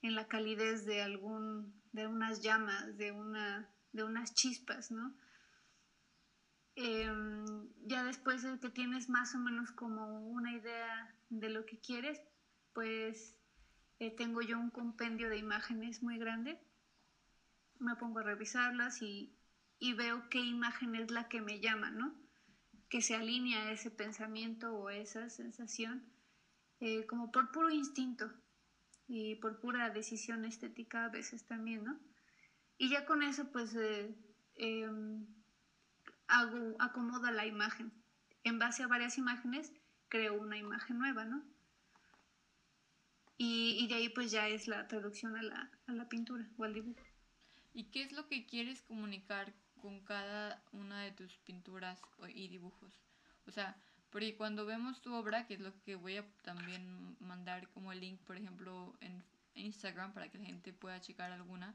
[0.01, 5.17] en la calidez de algún, de unas llamas, de, una, de unas chispas, ¿no?
[6.75, 11.79] Em, ya después de que tienes más o menos como una idea de lo que
[11.79, 12.21] quieres,
[12.73, 13.37] pues
[13.99, 16.59] eh, tengo yo un compendio de imágenes muy grande.
[17.79, 19.37] Me pongo a revisarlas y,
[19.79, 22.15] y, veo qué imagen es la que me llama, ¿no?
[22.89, 26.03] Que se alinea a ese pensamiento o esa sensación,
[26.81, 28.33] eh, como por puro instinto
[29.09, 32.01] y por pura decisión estética a veces también, ¿no?
[32.79, 34.17] Y ya con eso, pues, eh,
[34.55, 35.27] em,
[36.33, 37.93] hago, acomoda la imagen.
[38.43, 39.73] En base a varias imágenes,
[40.09, 41.45] creo una imagen nueva, ¿no?
[43.39, 46.75] Y, de ahí pues ya es la traducción a la, a la pintura o al
[46.75, 47.01] dibujo.
[47.75, 52.01] ¿Y qué es lo que quieres comunicar con cada una de tus pinturas
[52.35, 53.01] y dibujos?
[53.47, 53.77] O sea,
[54.11, 58.01] porque cuando vemos tu obra, que es lo que voy a también mandar como el
[58.01, 61.75] link, por ejemplo, en Instagram para que la gente pueda checar alguna,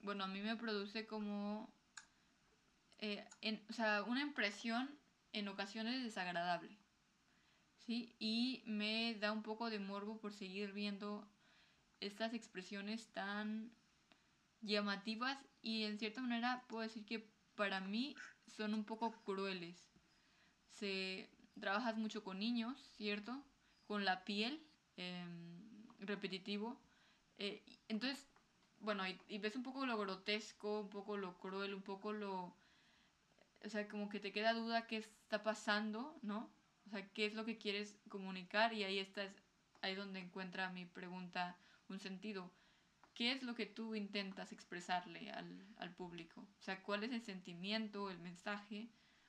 [0.00, 1.70] bueno, a mí me produce como,
[2.98, 3.26] eh,
[3.68, 4.98] o sea, una impresión
[5.32, 6.78] en ocasiones desagradable.
[7.78, 8.14] ¿sí?
[8.18, 11.28] Y me da un poco de morbo por seguir viendo
[12.00, 13.72] estas expresiones tan
[14.60, 18.14] llamativas y en cierta manera puedo decir que para mí
[18.46, 19.90] son un poco crueles.
[20.68, 21.28] Se
[21.60, 23.42] trabajas mucho con niños, ¿cierto?
[23.86, 24.62] Con la piel,
[24.96, 26.80] em, repetitivo.
[27.38, 28.26] Eh, entonces,
[28.80, 32.54] bueno, y, y, ves un poco lo grotesco, un poco lo cruel, un poco lo...
[33.64, 36.50] O sea, como que te queda duda qué está pasando, ¿no?
[36.86, 38.72] O sea, ¿qué es lo que quieres comunicar?
[38.72, 39.22] Y ahí está,
[39.80, 42.52] ahí donde encuentra mi pregunta un sentido.
[43.14, 46.40] ¿Qué es lo que tú intentas expresarle al, al público?
[46.40, 48.88] O sea, ¿cuál es el sentimiento, el mensaje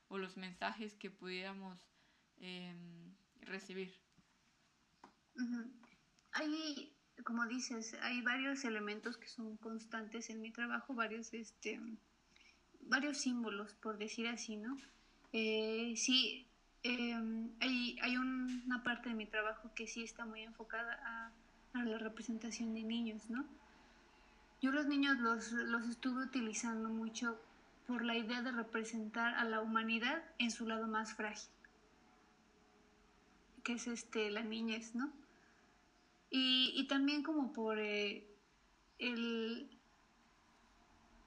[0.10, 1.88] o los mensajes que pudiéramos
[2.38, 4.00] em, recibir?
[6.32, 11.80] Hay, como dices, hay varios elementos que son constantes en mi trabajo, varios, este,
[12.82, 14.78] varios símbolos, por decir así, ¿no?
[15.32, 16.50] Eh, sí,
[16.84, 21.32] Em, hay, hay una parte de mi trabajo que sí está muy enfocada
[21.74, 23.46] a, la representación de niños, ¿no?
[24.62, 27.40] Yo los niños los, los estuve utilizando mucho
[27.86, 31.50] por la idea de representar a la humanidad en su lado más frágil,
[33.64, 35.12] que es este, la niñez, ¿no?
[36.32, 38.26] Y, y también como por eh,
[38.98, 39.70] el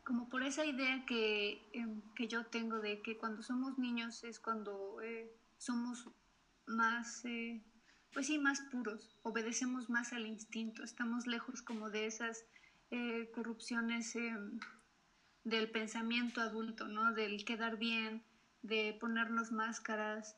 [0.04, 4.40] como por esa idea que, em, que, yo tengo de que cuando somos niños es
[4.40, 6.10] cuando eh, somos
[6.66, 7.62] más, eh,
[8.12, 12.44] pues sí, más puros, obedecemos más al instinto, estamos lejos como de esas
[12.90, 14.36] eh, corrupciones eh,
[15.44, 17.12] del pensamiento adulto, ¿no?
[17.14, 18.24] Del quedar bien,
[18.62, 20.36] de ponernos máscaras.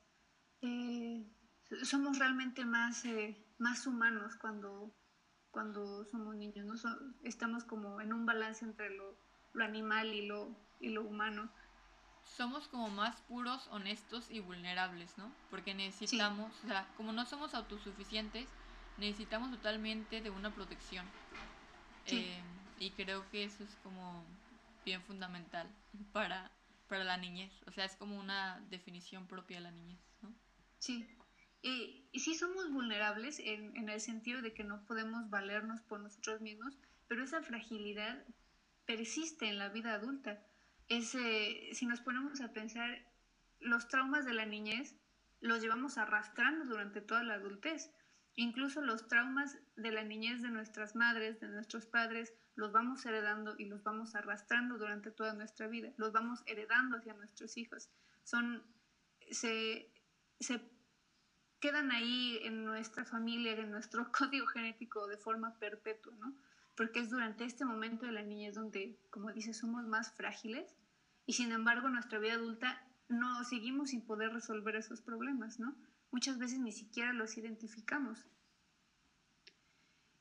[1.83, 3.05] somos realmente más,
[3.59, 4.95] más humanos cuando,
[5.51, 6.75] cuando somos niños, ¿no?
[7.23, 9.19] estamos como en un balance entre lo,
[9.55, 11.51] lo animal y lo, y lo humano
[12.25, 15.33] somos como más puros, honestos y vulnerables, ¿no?
[15.51, 18.49] Porque necesitamos, o sea, como no somos autosuficientes,
[18.99, 21.07] necesitamos totalmente de una protección.
[22.07, 22.43] Eh,
[22.79, 24.25] y creo que eso es como
[24.85, 25.69] bien fundamental
[26.13, 26.51] para,
[26.89, 27.53] para la niñez.
[27.67, 30.35] O sea, es como una definición propia de la niñez, ¿no?
[30.79, 31.07] Sí.
[31.63, 36.01] Y, y sí somos vulnerables en, en el sentido de que no podemos valernos por
[36.01, 36.77] nosotros mismos,
[37.09, 38.23] pero esa fragilidad
[38.87, 40.41] persiste en la vida adulta
[40.89, 43.07] ese, si nos ponemos a pensar,
[43.61, 44.97] los traumas de la niñez
[45.41, 47.91] los llevamos arrastrando durante toda la adultez.
[48.37, 53.55] Incluso los traumas de la niñez de nuestras madres, de nuestros padres, los vamos heredando
[53.59, 57.91] y los vamos arrastrando durante toda nuestra vida, los vamos heredando hacia nuestros hijos.
[58.25, 58.63] Son,
[59.31, 59.93] se,
[60.41, 60.61] se
[61.61, 66.35] quedan ahí en nuestra familia, en nuestro código genético de forma perpetua, ¿no?
[66.77, 70.75] Porque es durante este momento de la niñez donde, como dices, somos más frágiles
[71.27, 75.75] y sin embargo nuestra vida adulta no seguimos sin poder resolver esos problemas, ¿no?
[76.11, 78.27] Muchas veces ni siquiera los identificamos.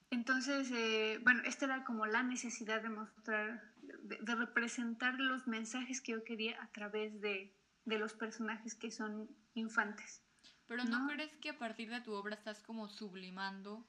[0.10, 6.12] Entonces, eh, bueno, esta era como la necesidad de mostrar, de, representar los mensajes que
[6.12, 7.52] yo quería a través de,
[7.86, 10.22] de los personajes que son infantes.
[10.68, 11.00] Pero ¿no?
[11.00, 13.86] ¿no crees que a partir de tu obra estás como sublimando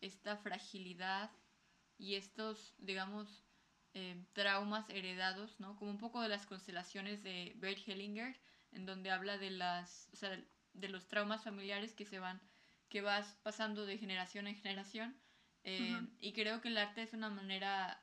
[0.00, 1.30] esta fragilidad
[1.98, 3.44] y estos, digamos,
[3.94, 5.76] eh, traumas heredados, ¿no?
[5.76, 8.38] Como un poco de las constelaciones de Bert Hellinger,
[8.72, 10.40] en donde habla de las, o sea,
[10.72, 12.40] de los traumas familiares que se van,
[12.88, 15.16] que vas pasando de generación en generación.
[15.64, 18.02] Eh, y creo que el arte es una manera,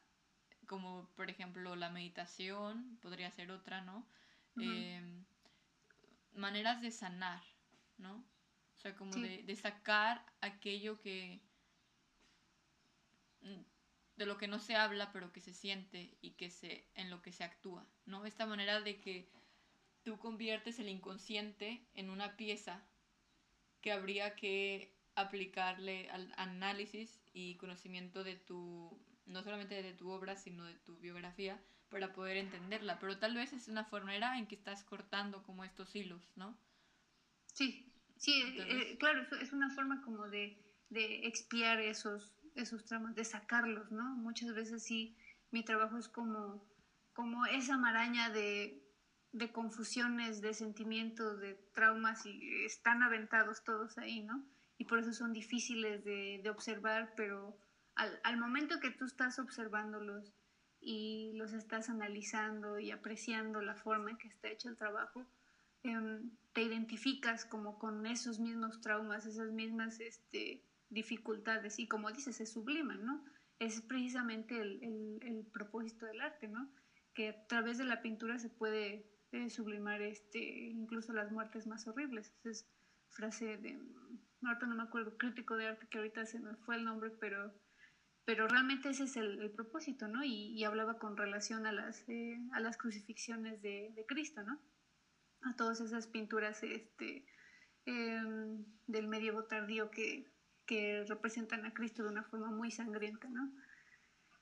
[0.68, 4.06] como por ejemplo la meditación, podría ser otra, ¿no?
[4.60, 5.02] Eh,
[6.34, 7.42] maneras de sanar,
[7.98, 8.26] ¿no?
[8.74, 11.42] O sea, como de, de, sacar aquello que
[14.16, 17.22] de lo que no se habla pero que se siente y que se en lo
[17.22, 18.26] que se actúa, ¿no?
[18.26, 19.30] Esta manera de que
[20.04, 22.84] tú conviertes el inconsciente en una pieza
[23.82, 30.36] que habría que aplicarle al análisis y conocimiento de tu, no solamente de tu obra,
[30.36, 33.00] sino de tu biografía, para poder entenderla.
[33.00, 36.58] Pero tal vez es una forma en que estás cortando como estos hilos, ¿no?
[37.54, 43.26] Sí, sí, eh, claro, es una forma como de, de expiar esos, esos traumas, de
[43.26, 44.04] sacarlos, ¿no?
[44.16, 45.18] Muchas veces sí,
[45.52, 46.66] mi trabajo es como,
[47.14, 48.84] como esa maraña de,
[49.32, 54.44] de confusiones, de sentimientos, de traumas y están aventados todos ahí, ¿no?
[54.78, 57.58] y por eso son difíciles de, de observar, pero
[57.96, 60.34] al, al, momento que tú estás observándolos
[60.82, 65.26] y los estás analizando y apreciando la forma en que está hecho el trabajo,
[65.84, 66.22] eh,
[66.54, 72.46] te identificas como con esos mismos traumas, esas mismas este, dificultades y como dices, se
[72.46, 73.26] subliman, ¿no?
[73.60, 76.70] Es precisamente el, el, propósito del arte, ¿no?
[77.14, 81.88] Que a través de la pintura se puede eh, sublimar este, incluso las muertes más
[81.88, 82.34] horribles.
[82.40, 82.70] Esa es
[83.12, 83.80] frase de
[84.48, 87.54] ahorita no me acuerdo, crítico de arte, que ahorita se me fue el nombre, pero,
[88.26, 90.24] pero realmente ese es el, propósito, ¿no?
[90.24, 94.60] Y, hablaba con relación a las, eh, a las crucifixiones de, de, Cristo, ¿no?
[95.42, 97.26] A todas esas pinturas este,
[97.86, 100.32] em, del medievo tardío que,
[100.66, 103.52] que representan a Cristo de una forma muy sangrienta, ¿no?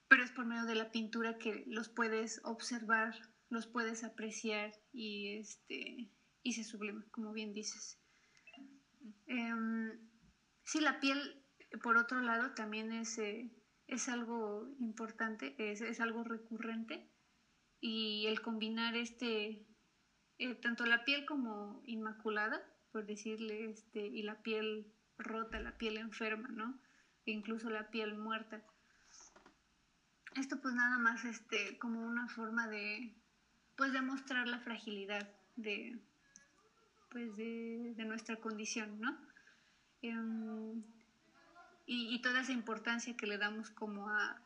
[0.08, 3.16] Pero es por medio de la pintura que los puedes observar,
[3.50, 8.00] los puedes apreciar y, este, y se sublima, como bien dices.
[9.28, 9.54] Eh,
[10.64, 11.44] sí, la piel,
[11.82, 13.52] por otro lado, también es, eh,
[13.88, 17.10] es algo importante, es, es, algo recurrente
[17.80, 19.66] y el combinar este,
[20.38, 25.98] eh, tanto la piel como inmaculada, por decirle, este, y la piel rota, la piel
[25.98, 26.78] enferma, ¿no?
[27.26, 28.62] E incluso la piel muerta.
[30.36, 33.14] Esto pues nada más este, como una forma de,
[33.76, 36.00] pues demostrar la fragilidad de,
[37.12, 39.18] pues de, nuestra condición, ¿no?
[40.02, 40.84] Em,
[41.86, 44.42] y, toda esa importancia que le damos como a,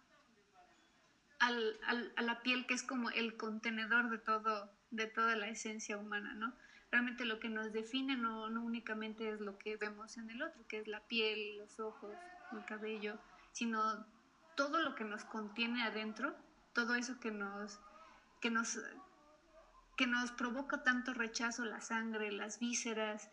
[1.39, 6.33] a la piel que es como el contenedor de todo, de toda la esencia humana,
[6.33, 6.53] ¿no?
[6.91, 10.65] Realmente lo que nos define no, no únicamente es lo que vemos en el otro,
[10.67, 12.15] que es la piel, los ojos,
[12.53, 13.19] el cabello,
[13.51, 14.05] sino
[14.55, 16.35] todo lo que nos contiene adentro,
[16.73, 17.79] todo eso que nos,
[18.41, 18.79] que nos,
[19.97, 23.29] que nos provoca tanto rechazo, la sangre, las vísceras,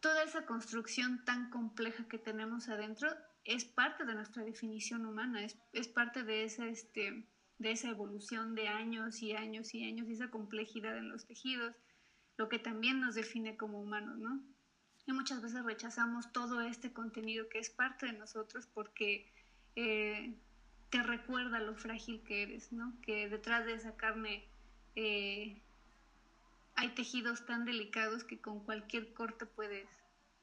[0.00, 3.08] toda esa construcción tan compleja que tenemos adentro
[3.44, 7.26] es parte de nuestra definición humana, es, es parte de esa, este,
[7.58, 11.74] de esa evolución de años y años y años, y esa complejidad en los tejidos,
[12.36, 14.42] lo que también nos define como humanos, ¿no?
[15.06, 19.30] Y muchas veces rechazamos todo este contenido que es parte de nosotros porque
[19.76, 20.34] eh,
[20.90, 22.94] te recuerda lo frágil que eres, ¿no?
[23.02, 24.48] Que detrás de esa carne
[24.96, 25.60] eh,
[26.76, 29.88] hay tejidos tan delicados que con cualquier corte puedes,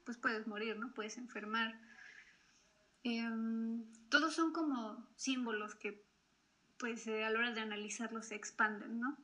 [0.04, 0.94] pues puedes morir, ¿no?
[0.94, 1.78] Puedes enfermar.
[3.02, 6.04] Em, todos son como símbolos que,
[6.78, 9.16] pues, eh, a la hora de analizarlos se expanden, ¿no?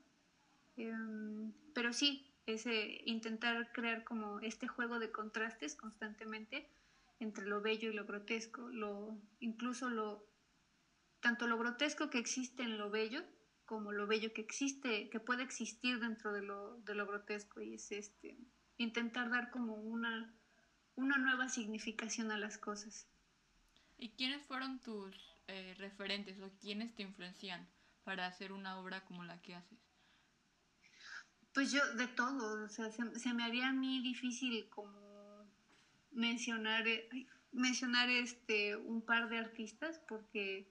[0.77, 2.67] Em, pero sí, es
[3.05, 6.69] intentar crear como este juego de contrastes constantemente
[7.21, 10.25] entre lo bello y lo grotesco, lo, incluso lo,
[11.21, 13.25] tanto lo grotesco que existe en lo bello
[13.69, 17.75] como lo bello que existe, que puede existir dentro de lo, de lo grotesco y
[17.75, 18.39] es este,
[18.79, 20.35] intentar dar como una,
[20.97, 23.07] una nueva significación a las cosas.
[23.99, 25.14] ¿Y quiénes fueron tus
[25.49, 27.68] eh, referentes o quiénes te influencian
[28.05, 29.88] para hacer una obra como la que haces?
[31.59, 35.45] Pues yo de todo, o sea, se, me haría a mí difícil como
[36.13, 36.85] mencionar,
[37.51, 40.71] mencionar este, un par de artistas porque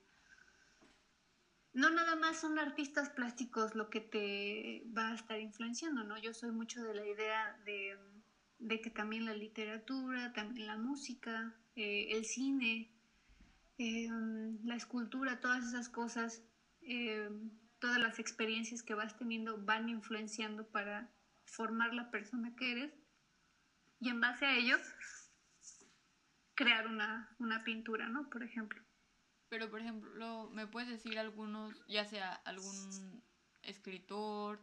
[1.74, 6.18] no nada más son artistas plásticos lo que te va a estar influenciando, ¿no?
[6.20, 12.08] Yo soy mucho de la idea de, que también la literatura, también la música, eh,
[12.12, 12.90] el cine,
[13.78, 14.08] eh,
[14.64, 16.44] la escultura, todas esas cosas,
[16.80, 17.30] eh,
[17.80, 21.10] todas las experiencias que vas teniendo van influenciando para
[21.46, 22.94] formar la persona que eres
[24.00, 24.78] y en base a ello
[26.56, 28.30] crear una, una pintura, ¿no?
[28.30, 28.82] Por ejemplo.
[29.50, 33.24] Pero, por ejemplo, ¿me puedes decir algunos, ya sea algún
[33.64, 34.60] escritor,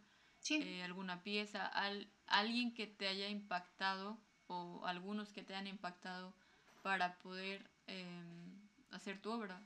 [0.51, 6.35] eh, alguna pieza, al, alguien que te haya impactado o algunos que te hayan impactado
[6.83, 9.63] para poder, em, hacer tu obra?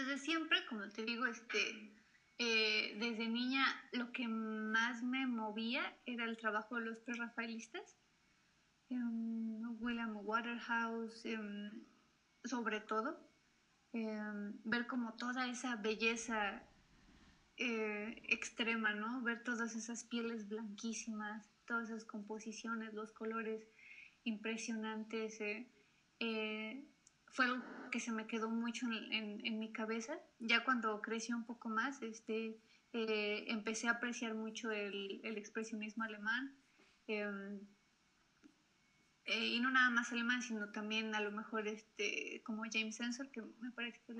[0.00, 1.92] Desde siempre, como te digo, este,
[2.38, 7.98] eh, desde niña lo que más me movía era el trabajo de los prerrafaelistas.
[8.88, 11.84] Um, William Waterhouse, em,
[12.44, 13.14] sobre todo.
[13.92, 16.62] Em, ver como toda esa belleza
[17.58, 19.22] eh, extrema, ¿no?
[19.22, 23.68] Ver todas esas pieles blanquísimas, todas esas composiciones, los colores
[24.24, 25.38] impresionantes.
[25.42, 26.89] Eh,
[27.30, 30.18] fue algo que se me quedó mucho en, mi cabeza.
[30.38, 32.58] Ya cuando crecí un poco más, este,
[32.92, 36.56] eh, empecé a apreciar mucho el, expresionismo alemán.
[37.06, 37.60] Em,
[39.24, 43.30] eh, y no nada más alemán, sino también a lo mejor este, como James Ensor,
[43.30, 44.18] que me parece que es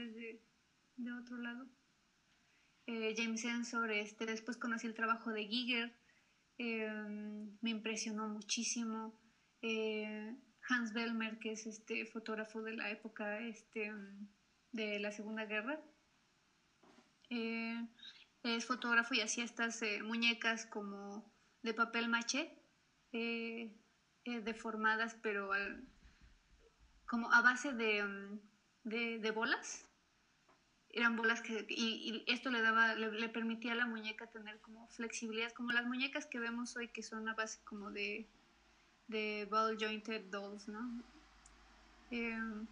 [0.96, 1.66] de, otro lado.
[2.86, 5.96] Eh, James Ensor, este, después conocí el trabajo de Giger,
[6.58, 9.18] em, me impresionó muchísimo.
[10.70, 13.92] Hans Bellmer, que es este fotógrafo de la época este,
[14.72, 15.80] de la Segunda Guerra.
[17.28, 17.86] Eh,
[18.42, 21.30] es fotógrafo y hacía estas eh, muñecas como
[21.62, 22.56] de papel maché,
[23.12, 23.76] eh,
[24.24, 25.50] deformadas, pero
[27.06, 28.38] como a base de,
[28.84, 29.86] de, bolas.
[30.90, 34.88] Eran bolas que, y, esto le daba, le, le, permitía a la muñeca tener como
[34.88, 38.28] flexibilidad, como las muñecas que vemos hoy que son a base como de,
[39.10, 41.02] de ball jointed dolls, ¿no?
[42.10, 42.66] Em,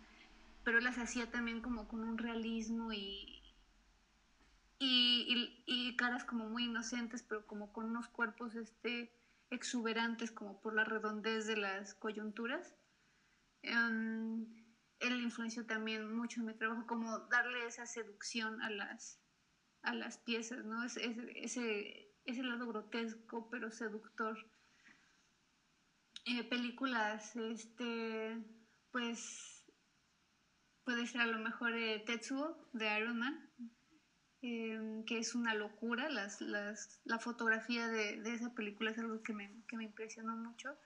[0.65, 3.43] pero las hacía también como con un realismo y,
[4.79, 9.13] y, caras como muy inocentes, pero como con unos cuerpos este,
[9.51, 12.75] exuberantes como por la redondez de las coyunturas.
[13.63, 14.47] Em,
[15.01, 19.21] él influenció también mucho en mi trabajo, como darle esa seducción a las,
[19.83, 20.85] a las piezas, ¿no?
[20.85, 24.39] Ese, ese, ese lado grotesco pero seductor
[26.29, 28.39] eh, películas, este,
[28.91, 29.65] pues
[30.85, 33.51] puede ser a lo mejor eh, Tetsuo de Iron Man,
[34.43, 36.09] em, que es una locura.
[36.11, 40.37] Las, las, la fotografía de, de, esa película es algo que me, que me impresionó
[40.37, 40.77] mucho.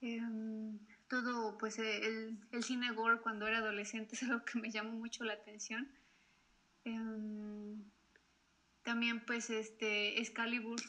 [0.00, 4.92] Em, todo, pues el, el, cine gore cuando era adolescente es algo que me llamó
[4.92, 5.90] mucho la atención.
[6.84, 7.84] Em,
[8.82, 10.80] también pues este Excalibur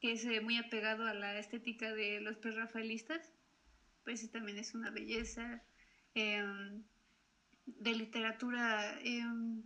[0.00, 3.32] que es eh, muy apegado a la estética de los prerrafaelistas,
[4.04, 5.62] pues también es una belleza.
[6.14, 6.82] Em,
[7.66, 9.62] de literatura, em,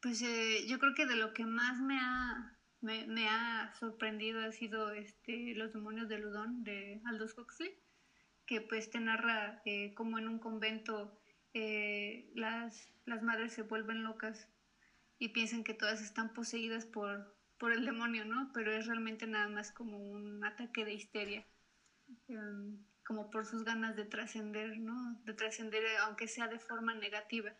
[0.00, 4.52] pues eh, yo creo que de lo que más me ha, me, ha sorprendido ha
[4.52, 7.78] sido este, Los demonios de Ludón de Aldous Huxley,
[8.46, 11.18] que pues te narra eh, como en un convento
[12.34, 14.48] las, las madres se vuelven locas
[15.18, 18.50] y piensan que todas están poseídas por, por el demonio, ¿no?
[18.52, 21.46] Pero es realmente nada más como un ataque de histeria,
[22.26, 25.20] em, como por sus ganas de trascender, ¿no?
[25.22, 27.56] De trascender aunque sea de forma negativa.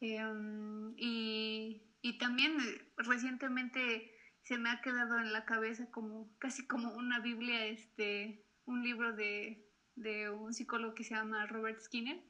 [0.00, 4.10] Em, y, y, también eh, recientemente
[4.42, 9.14] se me ha quedado en la cabeza como casi como una Biblia, este, un libro
[9.14, 12.20] de, de un psicólogo que se llama Robert Skinner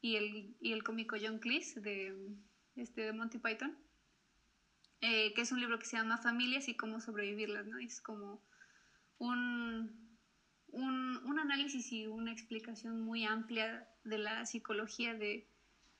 [0.00, 2.16] y el, y el cómico John Cleese de,
[2.74, 3.78] este, de Monty Python
[5.00, 7.78] eh, que es un libro que se llama Familias y cómo sobrevivirlas, ¿no?
[7.78, 8.42] Es como
[9.18, 10.18] un,
[10.68, 15.48] un, un, análisis y una explicación muy amplia de la psicología de,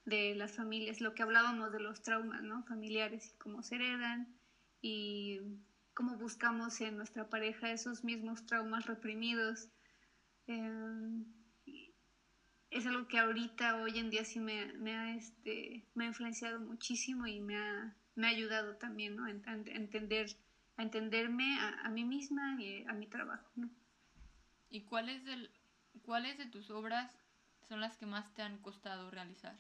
[0.05, 2.65] de, las familias, lo que hablábamos de los traumas, ¿no?
[2.65, 4.37] Familiares y cómo se heredan
[4.81, 5.41] y
[5.95, 9.69] cómo buscamos en nuestra pareja esos mismos traumas reprimidos.
[10.49, 11.25] Eh,
[12.71, 16.61] es algo que ahorita, hoy en día, sí me, me, ha, este, me ha influenciado
[16.61, 19.27] muchísimo y me ha me ha ayudado también ¿no?
[19.27, 20.27] a, entender,
[20.77, 23.49] a entenderme a, mí misma y a mi trabajo.
[23.55, 23.71] ¿no?
[24.71, 25.53] ¿Y cuáles, del,
[26.03, 27.17] cuáles de tus obras
[27.69, 29.57] son las que más te han costado realizar?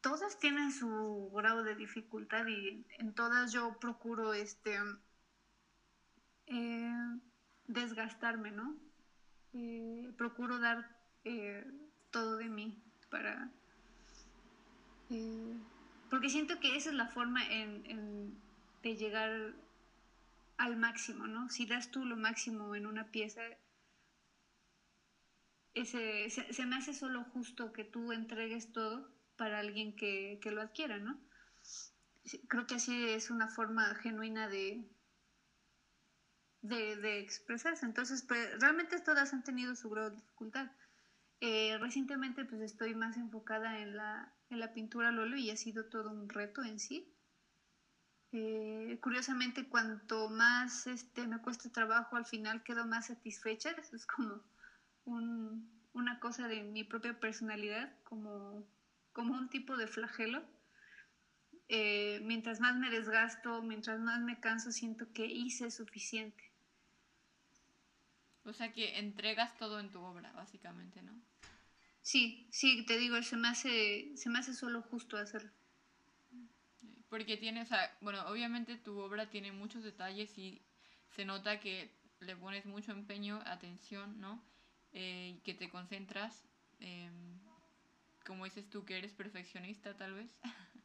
[0.00, 4.78] Todas tienen su grado de dificultad y en todas yo procuro este
[6.46, 7.18] eh,
[7.66, 8.76] desgastarme, ¿no?
[9.54, 10.88] Eh, procuro dar
[11.24, 11.66] eh,
[12.12, 12.80] todo de mí
[13.10, 13.50] para
[16.10, 19.54] porque siento que esa es la forma de llegar
[20.56, 21.48] al máximo, ¿no?
[21.50, 23.42] Si das tú lo máximo en una pieza,
[25.74, 30.98] ese, se, me hace solo justo que tú entregues todo para alguien que, lo adquiera,
[30.98, 31.20] ¿no?
[32.48, 34.84] Creo que así es una forma genuina de,
[36.62, 37.86] de, expresarse.
[37.86, 40.70] Entonces, pues, realmente todas han tenido su grado dificultad.
[41.40, 45.56] Eh, recientemente pues estoy más enfocada en la, en la pintura al óleo y ha
[45.56, 47.14] sido todo un reto en sí.
[48.32, 53.70] Eh, curiosamente, cuanto más este, me cuesta trabajo, al final quedo más satisfecha.
[53.70, 54.42] Eso es como
[55.04, 58.66] un, una cosa de mi propia personalidad, como,
[59.12, 60.42] como un tipo de flagelo.
[61.68, 66.47] Eh, mientras más me desgasto, mientras más me canso, siento que hice suficiente.
[68.48, 71.12] O sea que entregas todo en tu obra, básicamente, ¿no?
[72.00, 75.50] Sí, sí, te digo, se me hace, se me hace solo justo hacerlo.
[77.10, 80.62] Porque tiene, o sea, bueno, obviamente tu obra tiene muchos detalles y
[81.10, 81.90] se nota que
[82.20, 84.42] le pones mucho empeño, atención, ¿no?
[84.92, 86.48] Eh, y que te concentras,
[86.80, 87.38] em,
[88.24, 90.30] como dices tú, que eres perfeccionista tal vez,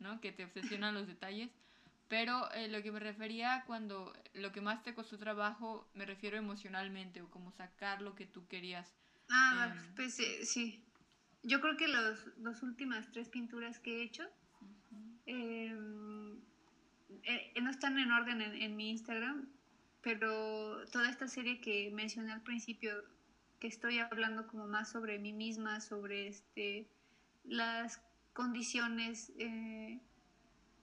[0.00, 0.20] ¿no?
[0.20, 1.50] Que te obsesionan los detalles.
[2.08, 6.36] Pero eh, lo que me refería cuando lo que más te costó trabajo, me refiero
[6.36, 8.94] emocionalmente, o como sacar lo que tú querías.
[9.28, 10.84] Ah, em, pues eh, sí.
[11.42, 14.24] Yo creo que las dos últimas tres pinturas que he hecho
[15.26, 16.40] em,
[17.60, 19.48] no están en orden en, en mi Instagram,
[20.02, 23.04] pero toda esta serie que mencioné al principio,
[23.58, 26.88] que estoy hablando como más sobre mí misma, sobre este,
[27.42, 28.00] las
[28.32, 30.00] condiciones eh,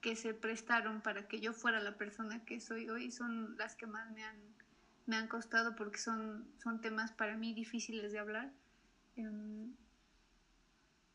[0.04, 3.88] que se prestaron para que yo fuera la persona que soy hoy, son las que
[3.88, 4.38] más me han,
[5.06, 8.52] me han costado porque son, son temas para mí difíciles de hablar.
[9.16, 9.74] Em,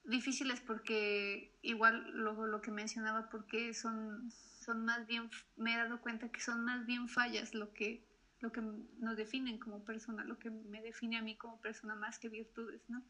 [0.04, 4.32] difíciles porque igual luego lo que mencionaba porque son
[4.64, 8.02] son más bien me he dado cuenta que son más bien fallas lo que
[8.40, 12.18] lo que nos definen como persona lo que me define a mí como persona más
[12.18, 13.02] que virtudes no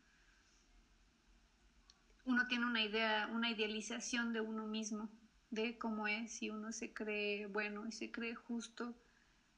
[2.24, 5.08] uno tiene una idea una idealización de uno mismo
[5.50, 8.94] de cómo es y uno se cree bueno y se cree justo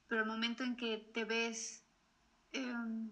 [0.06, 1.84] pero el momento en que te ves
[2.52, 3.10] em,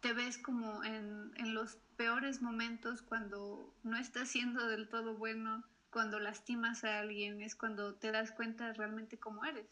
[0.00, 5.64] te ves como en, en, los peores momentos cuando no estás siendo del todo bueno,
[5.88, 9.66] cuando lastimas a alguien, es cuando te das cuenta realmente cómo eres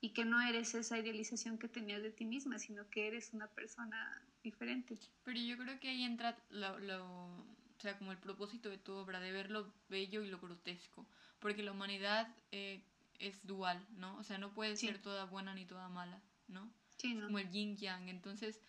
[0.00, 3.48] y que no eres esa idealización que tenías de ti misma, sino que eres una
[3.48, 4.98] persona diferente.
[5.24, 7.44] Pero yo creo que ahí entra lo, lo,
[7.80, 11.06] o sea, como el propósito de tu obra, de ver lo bello y lo grotesco,
[11.38, 12.84] porque la humanidad eh,
[13.18, 14.18] es dual, ¿no?
[14.18, 16.70] O sea, no puede ser toda buena ni toda mala, ¿no?
[16.98, 17.26] Sí, ¿no?
[17.26, 18.60] como el yin yang, entonces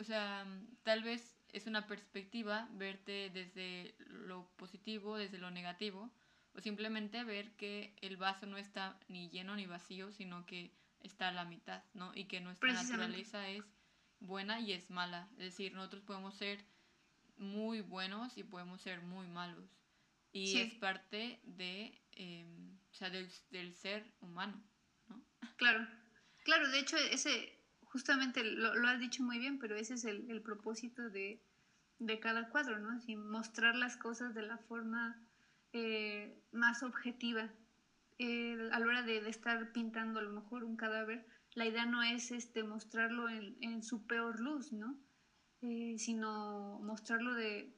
[0.00, 0.46] o sea,
[0.84, 6.10] tal vez es una perspectiva verte desde lo positivo, desde lo negativo,
[6.54, 11.28] o simplemente ver que el vaso no está ni lleno ni vacío, sino que está
[11.28, 12.12] a la mitad, ¿no?
[12.14, 13.64] Y que nuestra naturaleza es
[14.20, 15.28] buena y es mala.
[15.32, 16.64] Es decir, nosotros podemos ser
[17.36, 19.68] muy buenos y podemos ser muy malos.
[20.32, 24.60] Y es parte de, em, o sea, del, del ser humano,
[25.08, 25.22] ¿no?
[25.56, 25.86] Claro,
[26.42, 30.28] claro, de hecho ese, justamente lo, lo, has dicho muy bien, pero ese es el,
[30.28, 31.40] el propósito de,
[32.00, 32.90] de, cada cuadro, ¿no?
[32.90, 35.16] Así, mostrar las cosas de la forma
[35.72, 37.52] eh, más objetiva.
[38.18, 41.86] Eh, a la hora de, de, estar pintando a lo mejor un cadáver, la idea
[41.86, 44.96] no es este, mostrarlo en, en su peor luz, ¿no?
[45.64, 47.74] Eh, sino mostrarlo de,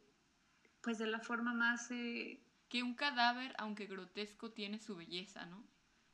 [0.82, 1.90] pues de la forma más...
[1.90, 5.64] Eh, que un cadáver, aunque grotesco, tiene su belleza, ¿no?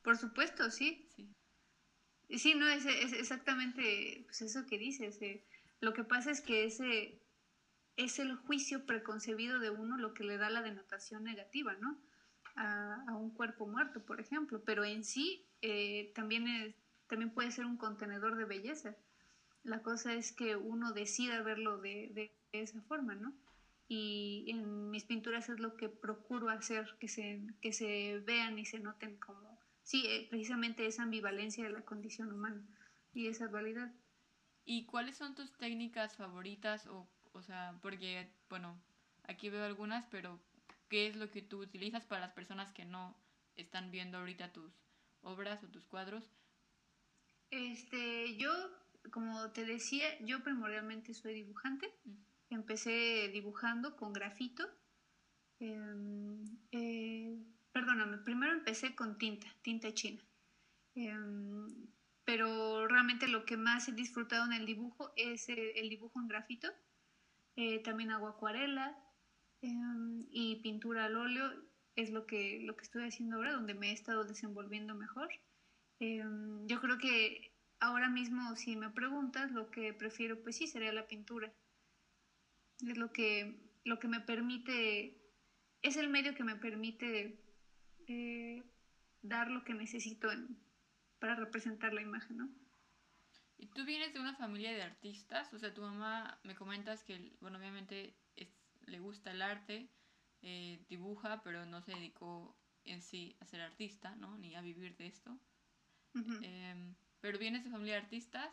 [0.03, 1.09] Por supuesto, sí.
[1.15, 1.27] Sí.
[2.29, 5.19] Sí, no, es, es exactamente pues eso que dices.
[5.21, 5.43] Eh.
[5.79, 7.23] Lo que pasa es que ese
[7.95, 11.99] es el juicio preconcebido de uno lo que le da la denotación negativa, ¿no?
[12.55, 14.63] A, a un cuerpo muerto, por ejemplo.
[14.63, 16.75] Pero en sí eh, también, es,
[17.07, 18.95] también puede ser un contenedor de belleza.
[19.63, 23.33] La cosa es que uno decida verlo de, de esa forma, ¿no?
[23.87, 28.65] Y en mis pinturas es lo que procuro hacer, que se, que se vean y
[28.65, 29.53] se noten como
[29.83, 32.65] sí, eh, precisamente esa ambivalencia de la condición humana
[33.13, 33.93] y esa dualidad.
[34.65, 36.87] ¿Y cuáles son tus técnicas favoritas?
[36.87, 38.81] O, o sea, porque, bueno,
[39.23, 40.39] aquí veo algunas, pero
[40.89, 43.15] ¿qué es lo que tú utilizas para las personas que no
[43.55, 44.73] están viendo ahorita tus
[45.21, 46.31] obras o tus cuadros?
[47.51, 48.51] Este, yo,
[49.11, 51.93] como te decía, yo primordialmente soy dibujante.
[52.49, 54.63] Empecé dibujando con grafito.
[55.59, 57.37] Em, eh,
[57.71, 60.23] perdóname, primero empecé con tinta, tinta china.
[60.95, 61.67] Em,
[62.25, 66.27] pero realmente lo que más he disfrutado en el dibujo es eh, el dibujo en
[66.27, 66.69] grafito.
[67.55, 68.97] Eh, también hago acuarela
[69.61, 71.51] em, y pintura al óleo
[71.95, 75.29] es lo que, lo que estoy haciendo ahora, donde me he estado desenvolviendo mejor.
[75.99, 77.52] Yo creo que
[77.83, 81.53] ahora mismo, si me preguntas, lo que prefiero, pues sí, sería la pintura.
[82.79, 85.21] Es lo que, lo que me permite,
[85.81, 87.43] es el medio que me permite
[88.07, 88.63] eh,
[89.21, 90.29] dar lo que necesito
[91.19, 92.49] para representar la imagen, ¿no?
[93.57, 95.53] ¿Y tú vienes de una familia de artistas?
[95.53, 98.15] O sea, tu mamá me comentas que, bueno, obviamente
[98.85, 99.89] le gusta el arte,
[100.41, 104.37] eh, dibuja, pero no se dedicó en sí a ser artista, ¿no?
[104.37, 105.37] Ni a vivir de esto.
[107.23, 108.51] Pero vienes de familia de artistas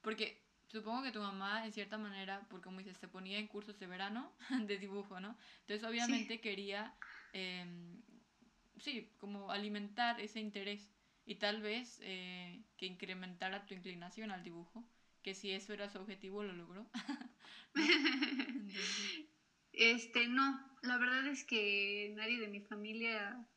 [0.00, 3.80] porque supongo que tu mamá, en cierta manera, porque como dices, se ponía en cursos
[3.80, 4.32] de verano
[4.68, 5.36] de dibujo, ¿no?
[5.62, 6.94] Entonces, obviamente quería,
[7.32, 8.00] em,
[8.78, 10.88] sí, como alimentar ese interés
[11.26, 14.84] y tal vez eh, que incrementara tu inclinación al dibujo,
[15.24, 16.86] que si eso era su objetivo, lo logró.
[19.74, 23.48] Este, no, la verdad es que nadie de mi familia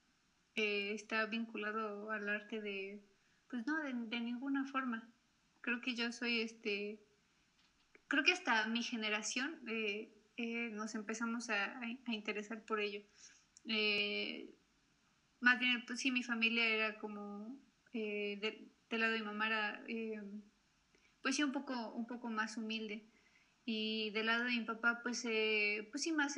[0.56, 3.04] eh, está vinculado al arte de,
[3.50, 5.08] pues no, de, de ninguna forma.
[5.62, 7.00] Creo que yo soy este
[8.08, 13.02] creo que hasta mi generación eh, eh, nos empezamos a, interesar por ello.
[13.68, 14.54] Eh,
[15.40, 17.60] más bien, pues sí, mi familia era como,
[17.94, 19.86] del lado de mi mamá era,
[21.22, 23.06] pues sí, un poco, un poco más humilde.
[23.66, 25.24] Y del lado de mi papá, pues,
[25.92, 26.36] pues sí, más,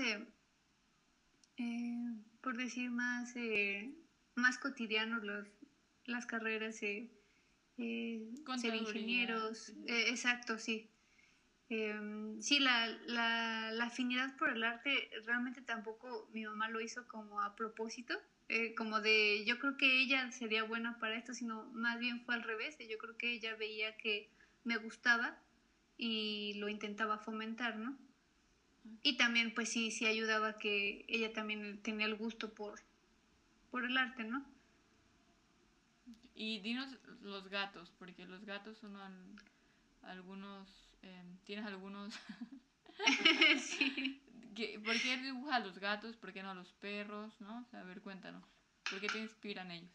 [2.41, 3.33] por decir, más,
[4.35, 5.47] más cotidianos los,
[6.07, 6.77] las carreras,
[8.57, 10.89] ser ingenieros, exacto, sí.
[11.69, 17.05] Em, sí, la, la, la, afinidad por el arte realmente tampoco mi mamá lo hizo
[17.09, 18.13] como a propósito,
[18.47, 22.35] eh, como de yo creo que ella sería buena para esto, sino más bien fue
[22.35, 24.29] al revés, yo creo que ella veía que
[24.63, 25.37] me gustaba
[25.97, 27.97] y lo intentaba fomentar, ¿no?
[29.03, 32.79] Y también pues sí, sí ayudaba que ella también tenía el gusto por,
[33.71, 34.45] por el arte, ¿no?
[36.39, 38.95] Y dinos los gatos, porque los gatos son
[40.03, 42.13] algunos Em, ¿Tienes algunos?
[43.59, 44.23] sí.
[44.83, 46.15] ¿Por qué dibujas a los gatos?
[46.17, 47.39] ¿Por qué no a los perros?
[47.39, 47.65] ¿No?
[47.71, 48.43] a ver, cuéntanos.
[48.89, 49.91] ¿Por qué te inspiran ellos?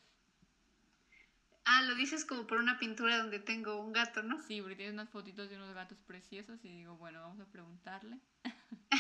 [1.65, 4.41] Ah, lo dices como por una pintura donde tengo un gato, ¿no?
[4.43, 8.19] Sí, porque tienes unas fotitos de unos gatos preciosos y digo, bueno, vamos a preguntarle.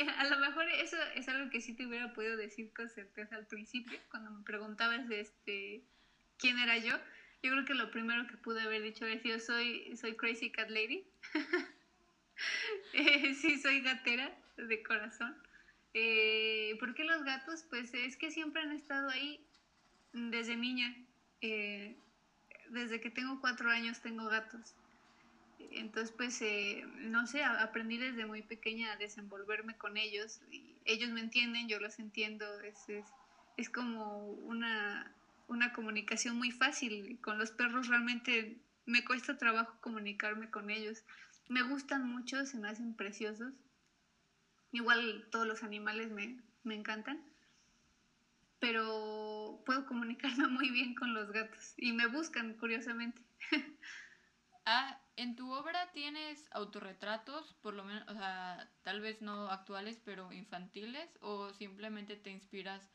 [0.00, 3.46] a lo mejor eso es algo que sí te hubiera podido decir con certeza al
[3.46, 5.82] principio, cuando me preguntabas este
[6.38, 6.96] quién era yo.
[7.42, 10.70] Yo creo que lo primero que pude haber dicho es yo soy, soy Crazy Cat
[10.70, 11.06] Lady.
[12.92, 15.36] Eh, sí, soy gatera de corazón.
[15.92, 17.64] Eh, ¿Por qué los gatos?
[17.68, 19.44] Pues es que siempre han estado ahí
[20.12, 20.94] desde niña.
[21.40, 21.96] Eh,
[22.70, 24.76] desde que tengo cuatro años tengo gatos.
[25.70, 30.40] Entonces, pues, eh, no sé, aprendí desde muy pequeña a desenvolverme con ellos.
[30.84, 32.60] Ellos me entienden, yo los entiendo.
[32.60, 33.06] Es, es,
[33.56, 35.14] es como una,
[35.46, 37.20] una comunicación muy fácil.
[37.20, 41.04] Con los perros realmente me cuesta trabajo comunicarme con ellos.
[41.48, 43.52] Me gustan mucho, se me hacen preciosos.
[44.72, 47.22] Igual todos los animales me, me encantan.
[48.60, 53.22] Pero puedo comunicarme muy bien con los gatos y me buscan, curiosamente.
[54.66, 60.00] ah, en tu obra tienes autorretratos, por lo menos, o sea, tal vez no actuales,
[60.04, 62.90] pero infantiles, o simplemente te inspiras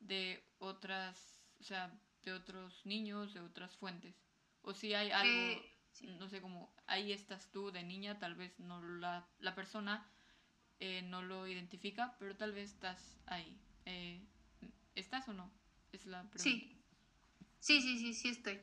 [0.00, 4.14] de otras o sea, de otros niños, de otras fuentes.
[4.62, 5.62] O si hay algo,
[6.02, 10.06] eh, no sé, como ahí estás tú de niña, tal vez no la, la persona
[10.78, 13.58] eh, no lo identifica, pero tal vez estás ahí.
[13.86, 14.22] Eh,
[14.94, 15.50] ¿Estás o no?
[15.92, 16.42] Es la pregunta.
[16.42, 16.70] Sí.
[17.60, 18.60] Sí, sí, sí, sí estoy.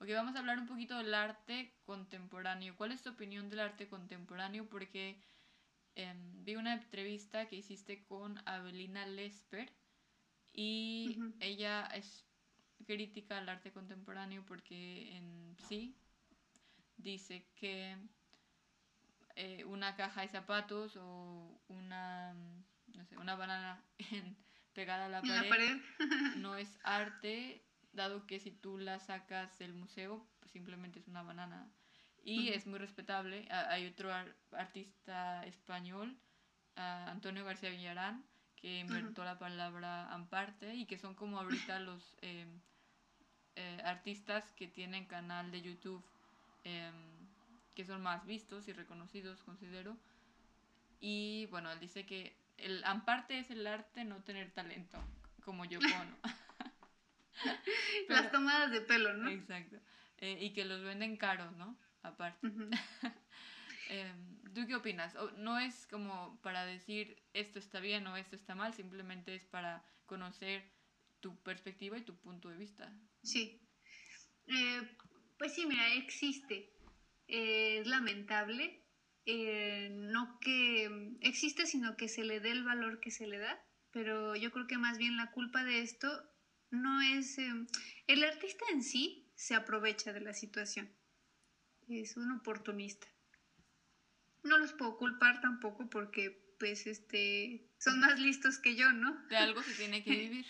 [0.00, 2.76] Ok, vamos a hablar un poquito del arte contemporáneo.
[2.76, 4.68] ¿Cuál es tu opinión del arte contemporáneo?
[4.68, 5.20] Porque
[5.96, 9.72] em, vi una entrevista que hiciste con Abelina Lesper
[10.52, 12.24] y ella es
[12.86, 15.96] crítica al arte contemporáneo porque en sí
[16.96, 17.96] dice que
[19.34, 22.34] eh, una caja de zapatos o una,
[22.94, 23.82] no sé, una banana
[24.74, 25.76] pegada a la pared,
[26.36, 27.64] no es arte,
[27.98, 31.70] dado que si tú la sacas del museo, pues simplemente es una banana.
[32.24, 33.46] Y es muy respetable.
[33.50, 34.10] Hay otro
[34.52, 36.16] artista español,
[36.74, 38.24] Antonio García Villarán,
[38.56, 42.60] que inventó la palabra amparte y que son como ahorita los em,
[43.56, 46.04] eh, artistas que tienen canal de YouTube
[46.64, 46.94] em,
[47.74, 49.96] que son más vistos y reconocidos, considero.
[51.00, 54.98] Y bueno, él dice que el amparte es el arte no tener talento,
[55.44, 56.16] como yo cono.
[58.08, 59.30] Las tomadas de pelo, ¿no?
[59.30, 59.76] Exacto.
[60.18, 61.78] Eh, y que los venden caros, ¿no?
[62.02, 62.40] Aparte.
[63.90, 65.16] Em, ¿Tú qué opinas?
[65.38, 69.82] No es como para decir esto está bien o esto está mal, simplemente es para
[70.04, 70.62] conocer
[71.20, 72.92] tu perspectiva y tu punto de vista.
[73.22, 73.62] Sí.
[74.46, 74.82] Eh,
[75.38, 76.70] pues sí, mira, existe.
[77.26, 78.84] es lamentable.
[79.24, 83.62] Eh, no que existe, sino que se le dé el valor que se le da.
[83.90, 86.08] Pero yo creo que más bien la culpa de esto
[86.70, 87.38] no es...
[87.38, 87.66] Em,
[88.06, 90.90] el artista en sí se aprovecha de la situación.
[91.88, 93.06] Es un oportunista
[94.48, 99.14] no los puedo culpar tampoco porque pues este son más listos que yo, ¿no?
[99.28, 100.46] De algo se tiene que vivir.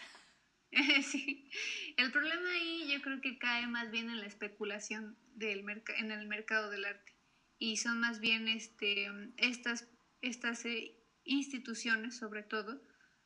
[1.02, 1.50] sí.
[1.96, 5.64] El problema ahí yo creo que cae más bien en la especulación del
[5.98, 7.14] en el mercado del arte.
[7.58, 9.88] Y son más bien este, estas,
[10.22, 12.80] estas eh, instituciones, sobre todo,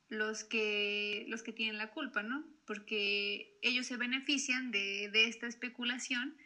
[0.09, 2.45] los que, los que tienen la culpa, ¿no?
[2.67, 6.37] Porque ellos se benefician de, de esta especulación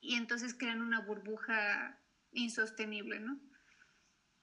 [0.00, 1.98] y entonces crean una burbuja
[2.32, 3.38] insostenible, ¿no?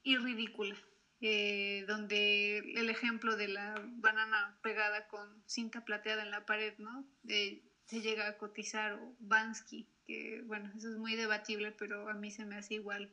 [0.04, 0.76] Y ridícula.
[1.20, 7.08] Eh, donde el ejemplo de la banana pegada con cinta plateada en la pared, ¿no?
[7.24, 12.30] se llega a cotizar, o Bansky, que bueno, eso es muy debatible, pero a mí
[12.30, 13.12] se me hace igual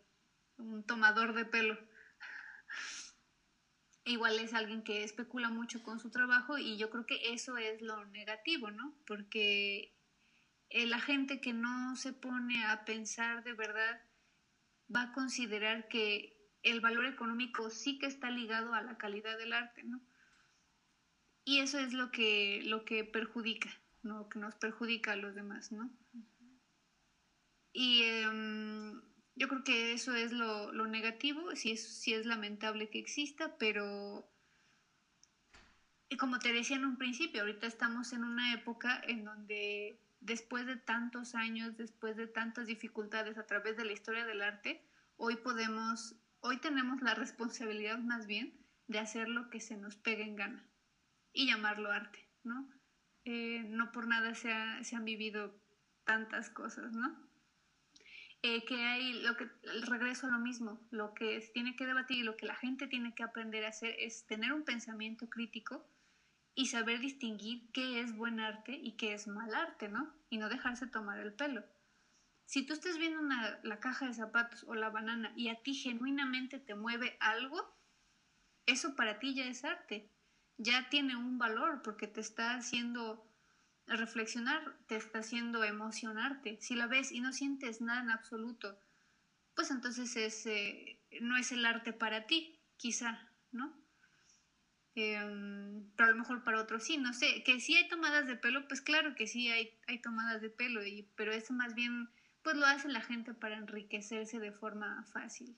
[0.59, 1.79] un tomador de pelo.
[4.05, 7.81] Igual es alguien que especula mucho con su trabajo y yo creo que eso es
[7.81, 8.95] lo negativo, ¿no?
[9.07, 9.95] Porque
[10.71, 14.03] la gente que no se pone a pensar de verdad
[14.95, 19.53] va a considerar que el valor económico sí que está ligado a la calidad del
[19.53, 20.01] arte, ¿no?
[21.45, 23.71] Y eso es lo que, lo que perjudica,
[24.03, 24.29] ¿no?
[24.29, 25.91] Que nos perjudica a los demás, ¿no?
[27.73, 29.03] Y em,
[29.37, 34.29] yo creo que eso es lo, negativo, sí es, sí es lamentable que exista, pero
[36.09, 40.67] y como te decía en un principio, ahorita estamos en una época en donde después
[40.67, 44.83] de tantos años, después de tantas dificultades a través de la historia del arte,
[45.17, 46.17] hoy podemos
[46.47, 48.53] Hoy tenemos la responsabilidad más bien
[48.87, 50.63] de hacer lo que se nos pegue en gana
[51.33, 52.69] y llamarlo arte, ¿no?
[53.25, 55.59] Eh, no por nada se, han vivido
[56.05, 57.24] tantas cosas, ¿no?
[58.47, 59.49] Eh, que hay, lo que,
[59.87, 62.87] regreso a lo mismo, lo que se tiene que debatir y lo que la gente
[62.87, 65.89] tiene que aprender a hacer es tener un pensamiento crítico
[66.55, 70.15] y saber distinguir qué es buen arte y qué es mal arte, ¿no?
[70.29, 71.65] Y no dejarse tomar el pelo.
[72.45, 73.23] Si tú estás viendo
[73.63, 77.75] la caja de zapatos o la banana y a ti genuinamente te mueve algo,
[78.67, 80.13] eso para ti ya es arte.
[80.59, 83.27] Ya tiene un valor porque te está haciendo
[83.87, 86.59] reflexionar, te está haciendo emocionarte.
[86.61, 88.79] Si la ves y no sientes nada en absoluto,
[89.55, 93.73] pues entonces es, eh, no es el arte para ti, quizá, ¿no?
[94.97, 98.37] Em, pero a lo mejor para otros sí, no sé, que si hay tomadas de
[98.37, 102.09] pelo, pues claro que sí hay, hay tomadas de pelo, y, pero eso más bien
[102.43, 105.57] pues lo hace la gente para enriquecerse de forma fácil.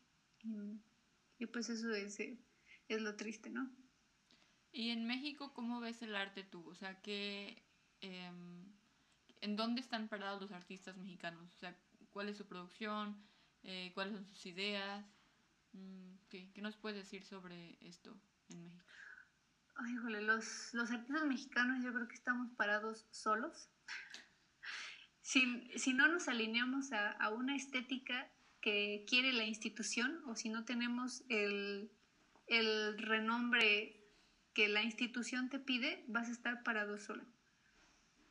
[1.39, 2.39] Y, pues eso es, eh,
[2.89, 3.69] es lo triste, ¿no?
[4.71, 6.65] ¿Y en México cómo ves el arte tú?
[6.71, 7.66] O sea, ¿qué,
[8.01, 8.73] em,
[9.41, 11.53] ¿en dónde están parados los artistas mexicanos?
[11.55, 11.77] O sea,
[12.11, 13.17] ¿cuál es su producción?
[13.63, 15.05] Eh, ¿Cuáles son sus ideas?
[15.73, 18.17] Mm, ¿qué, ¿qué, nos puedes decir sobre esto
[18.49, 18.85] en México?
[19.77, 23.69] Ay, híjole, los, los artistas mexicanos yo creo que estamos parados solos
[25.27, 28.31] si, no nos alineamos a, una estética
[28.61, 31.91] que quiere la institución o si no tenemos el,
[32.99, 34.05] renombre
[34.55, 37.25] que la institución te pide, vas a estar parado solo.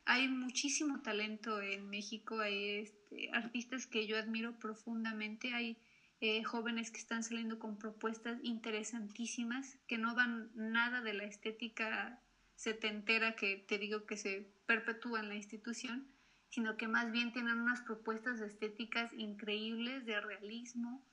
[0.06, 5.76] Hay muchísimo talento en México, hay este, artistas que yo admiro profundamente, hay
[6.20, 12.22] eh, jóvenes que están saliendo con propuestas interesantísimas que no van nada de la estética
[12.54, 16.16] setentera que te digo que se perpetúa en la institución
[16.48, 21.04] sino que más bien tienen unas propuestas estéticas increíbles de realismo,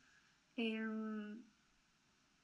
[0.55, 1.43] em,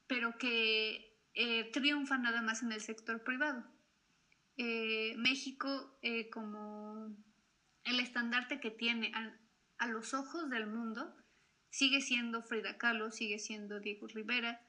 [0.07, 3.63] pero que eh, triunfan nada más en el sector privado.
[4.61, 7.15] Eh, México, eh, como
[7.85, 11.15] el estandarte que tiene a, los ojos del mundo,
[11.69, 14.61] sigue siendo Frida Kahlo, sigue siendo Diego Rivera,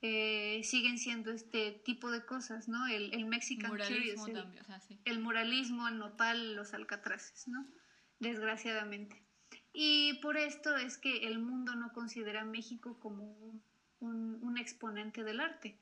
[0.00, 2.86] siguen siendo este tipo de cosas, ¿no?
[2.86, 4.20] El, el Mexican Curious,
[5.04, 7.66] el, muralismo, el nopal, los alcatraces, ¿no?
[8.18, 9.22] desgraciadamente.
[9.72, 13.62] Y por esto es que el mundo no considera a México como
[14.00, 15.78] un, exponente del arte.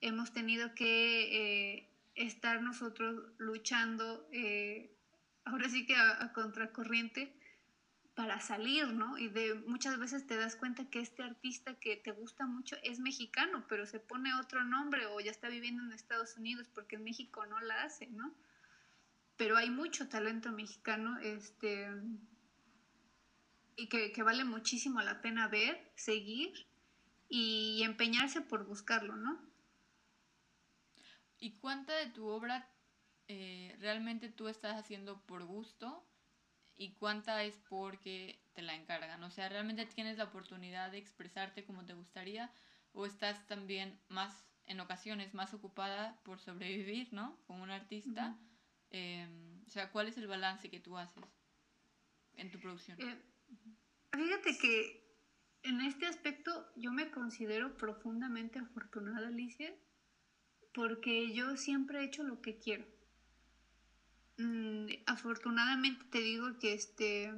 [0.00, 1.88] Hemos tenido que eh,
[2.26, 4.96] estar nosotros luchando, eh,
[5.44, 7.34] ahora sí que a, contracorriente,
[8.14, 9.16] para salir, ¿no?
[9.16, 12.98] Y de muchas veces te das cuenta que este artista que te gusta mucho es
[12.98, 17.04] mexicano, pero se pone otro nombre o ya está viviendo en Estados Unidos porque en
[17.04, 18.34] México no la hace, ¿no?
[19.38, 21.88] pero hay mucho talento mexicano este,
[23.76, 26.66] y que, vale muchísimo la pena ver, seguir
[27.28, 29.47] y empeñarse por buscarlo, ¿no?
[31.38, 32.68] ¿Y cuánta de tu obra
[33.28, 36.04] eh, realmente tú estás haciendo por gusto
[36.74, 39.22] y cuánta es porque te la encargan?
[39.22, 42.52] O sea, ¿realmente tienes la oportunidad de expresarte como te gustaría
[42.92, 47.38] o estás también más, en ocasiones, más ocupada por sobrevivir, ¿no?
[47.46, 48.36] Como un artista?
[48.90, 51.24] Em, o sea, ¿cuál es el balance que tú haces
[52.34, 52.98] en tu producción?
[53.00, 53.22] Eh,
[54.12, 55.08] fíjate que
[55.62, 59.74] en este aspecto yo me considero profundamente afortunada, Alicia,
[60.72, 62.84] porque yo siempre he hecho lo que quiero.
[64.38, 67.32] mm, afortunadamente te digo que este,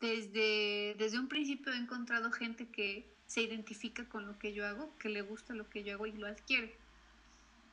[0.00, 4.96] desde, desde un principio he encontrado gente que se identifica con lo que yo hago,
[4.98, 6.78] que le gusta lo que yo hago y lo adquiere.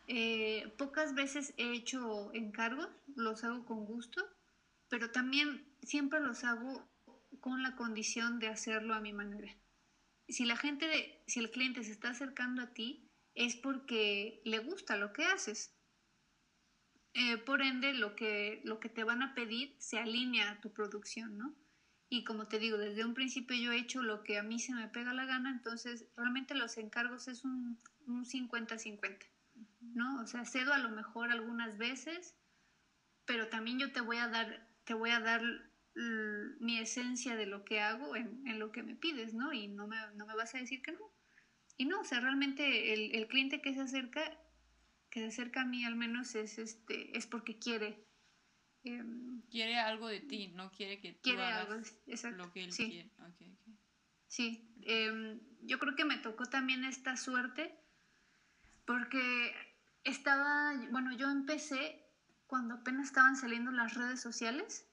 [0.08, 4.26] Eh, pocas veces he hecho encargos, los hago con gusto,
[4.90, 6.90] pero también siempre los hago
[7.40, 9.56] con la condición de hacerlo a mi manera.
[10.28, 14.98] Si la gente, si el cliente se está acercando a ti, es porque le gusta
[14.98, 15.74] lo que haces.
[17.14, 20.72] Eh, por ende, lo que, lo que te van a pedir se alinea a tu
[20.72, 21.56] producción, ¿no?
[22.10, 24.74] Y como te digo, desde un principio yo he hecho lo que a mí se
[24.74, 29.30] me pega la gana, entonces realmente los encargos es un 50-50,
[29.80, 30.22] ¿no?
[30.22, 32.36] O sea, cedo a lo mejor algunas veces,
[33.26, 35.42] pero también yo te voy a dar, te voy a dar
[35.94, 39.52] mi esencia de lo que hago en, en, lo que me pides, ¿no?
[39.52, 41.12] Y no me, no me vas a decir que no.
[41.78, 44.38] Y no, o sea, realmente el, el cliente que se acerca
[45.12, 48.08] que se acerca a mí al menos es este es porque quiere
[48.84, 52.38] em, quiere algo de ti no quiere que tú quiere hagas algo, exacto.
[52.38, 52.90] lo que él sí.
[52.90, 53.12] quiere
[54.28, 57.78] sí em, yo creo que me tocó también esta suerte
[58.86, 59.54] porque
[60.06, 62.02] estaba bueno yo empecé
[62.48, 64.88] cuando apenas estaban saliendo las redes sociales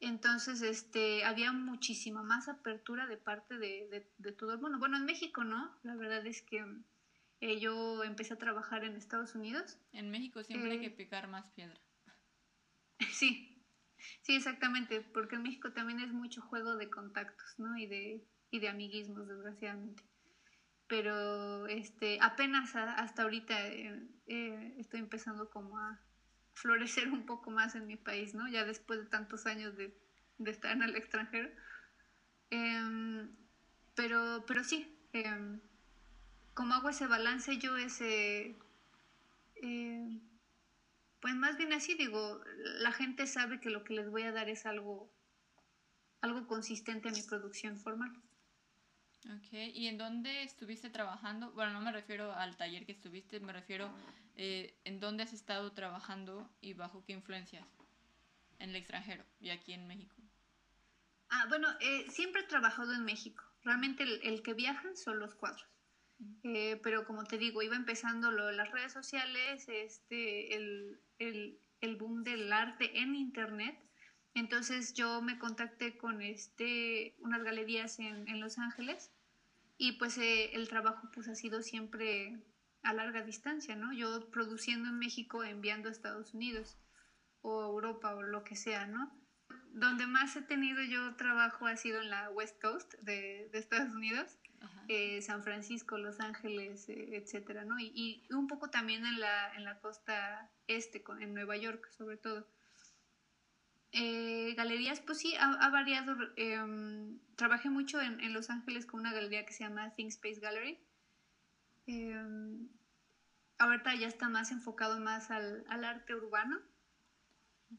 [0.00, 4.96] entonces este había muchísima más apertura de parte de, de, de todo el mundo bueno
[4.96, 6.64] en México no la verdad es que
[7.40, 9.76] eh, yo empecé a trabajar en Estados Unidos.
[9.92, 11.80] En México siempre hay que eh, picar más piedra.
[13.12, 13.62] Sí,
[14.22, 17.76] sí, exactamente, porque en México también es mucho juego de contactos, ¿no?
[17.76, 20.02] Y de, y de amiguismos, desgraciadamente.
[20.86, 26.00] Pero este, apenas hasta ahorita eh, estoy empezando como a
[26.56, 28.48] florecer un poco más en mi país, ¿no?
[28.48, 29.94] Ya después de tantos años de,
[30.38, 31.50] de estar en el extranjero.
[32.50, 33.28] Em,
[33.94, 35.60] pero, pero sí, em,
[36.54, 38.56] como hago ese balance, yo ese...
[39.56, 40.20] Eh,
[41.20, 42.40] pues más bien así digo,
[42.80, 45.10] la gente sabe que lo que les voy a dar es algo,
[46.20, 48.12] algo consistente a mi producción formal.
[49.34, 51.50] Ok, ¿y en dónde estuviste trabajando?
[51.52, 53.90] Bueno, no me refiero al taller que estuviste, me refiero
[54.36, 57.66] eh, en dónde has estado trabajando y bajo qué influencias
[58.60, 60.14] en el extranjero y aquí en México.
[61.28, 63.42] Ah, bueno, eh, siempre he trabajado en México.
[63.64, 65.66] Realmente el, el que viajan son los cuadros.
[66.44, 71.96] Eh, pero como te digo, iba empezando lo, las redes sociales, este, el, el, el,
[71.96, 73.76] boom del arte en Internet.
[74.34, 79.10] Entonces yo me contacté con este, unas galerías en, en Los Ángeles
[79.78, 82.42] y pues eh, el trabajo pues ha sido siempre
[82.82, 83.92] a larga distancia, ¿no?
[83.92, 86.78] Yo produciendo en México, enviando a Estados Unidos
[87.42, 89.12] o Europa o lo que sea, ¿no?
[89.72, 93.92] Donde más he tenido yo trabajo ha sido en la West Coast de, de Estados
[93.92, 94.38] Unidos
[94.88, 97.78] eh, San Francisco, Los Ángeles, eh, etcétera, ¿no?
[97.78, 102.46] Y, un poco también en la, en la costa este, en Nueva York, sobre todo.
[103.98, 106.14] Eh, galerías, pues sí, ha, variado.
[106.36, 110.78] Em, trabajé mucho en, Los Ángeles con una galería que se llama Think Space Gallery.
[111.86, 112.68] Em,
[113.58, 116.60] ahorita ya está más enfocado más al, arte urbano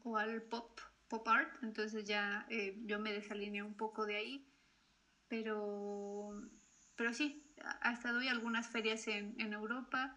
[0.02, 2.46] o al pop, pop art, entonces ya
[2.84, 4.52] yo me desalineé un poco de ahí,
[5.28, 6.32] pero
[6.96, 7.46] pero sí,
[7.80, 10.16] hasta doy algunas ferias en, Europa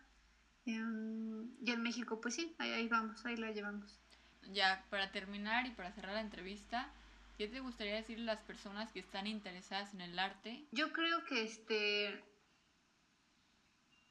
[0.65, 4.00] em, y en México, pues sí, ahí vamos, ahí la llevamos.
[4.47, 6.89] Ya, para terminar y para cerrar la entrevista,
[7.37, 10.65] ¿qué te gustaría decirle a las personas que están interesadas en el arte?
[10.71, 12.23] Yo creo que este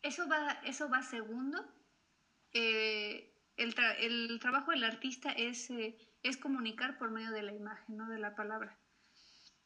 [0.03, 1.63] eso va, eso va segundo.
[2.53, 7.97] Eh, el, el, trabajo del artista es, eh, es comunicar por medio de la imagen,
[7.97, 8.79] no de la palabra.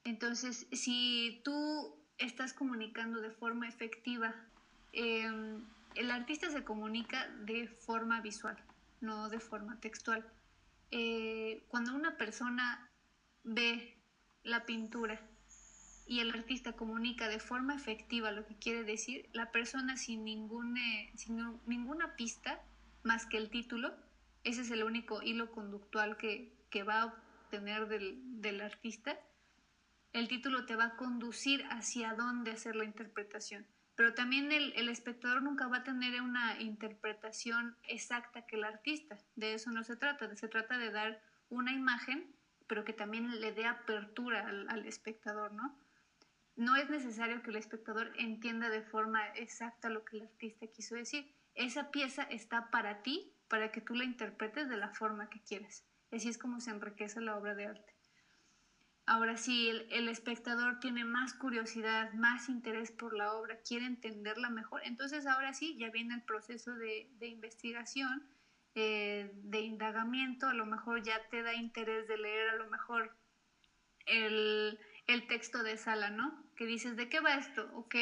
[0.02, 4.34] Entonces, si tú estás comunicando de forma efectiva.
[4.92, 8.56] Em, el artista se comunica de forma visual,
[9.00, 10.24] no de forma textual.
[10.90, 12.90] Eh, cuando una persona
[13.42, 13.98] ve
[14.42, 15.20] la pintura
[16.06, 20.76] y el artista comunica de forma efectiva lo que quiere decir, la persona sin, ningún,
[21.16, 22.62] sin ninguna pista
[23.02, 23.94] más que el título,
[24.44, 29.18] ese es el único hilo conductual que, que va a obtener del, del artista,
[30.12, 33.66] el título te va a conducir hacia dónde hacer la interpretación.
[33.96, 39.18] Pero también el, espectador nunca va a tener una interpretación exacta que el artista.
[39.36, 40.34] De eso no se trata.
[40.34, 42.34] Se trata de dar una imagen,
[42.66, 45.78] pero que también le dé apertura al, al espectador, ¿no?
[46.56, 50.94] No es necesario que el espectador entienda de forma exacta lo que el artista quiso
[50.94, 51.32] decir.
[51.54, 55.84] Esa pieza está para ti, para que tú la interpretes de la forma que quieres.
[56.10, 57.93] Así es como se enriquece la obra de arte.
[59.06, 64.80] Ahora sí, el, espectador tiene más curiosidad, más interés por la obra, quiere entenderla mejor.
[64.84, 68.26] Entonces ahora sí, ya viene el proceso de, investigación
[68.74, 73.14] eh, de indagamiento, a lo mejor ya te da interés de leer a lo mejor
[74.06, 76.50] el, el texto de Sala, ¿no?
[76.56, 77.70] Que dices, ¿de qué va esto?
[77.74, 77.94] Ok,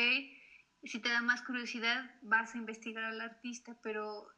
[0.84, 4.28] si te da más curiosidad, vas a investigar al artista, pero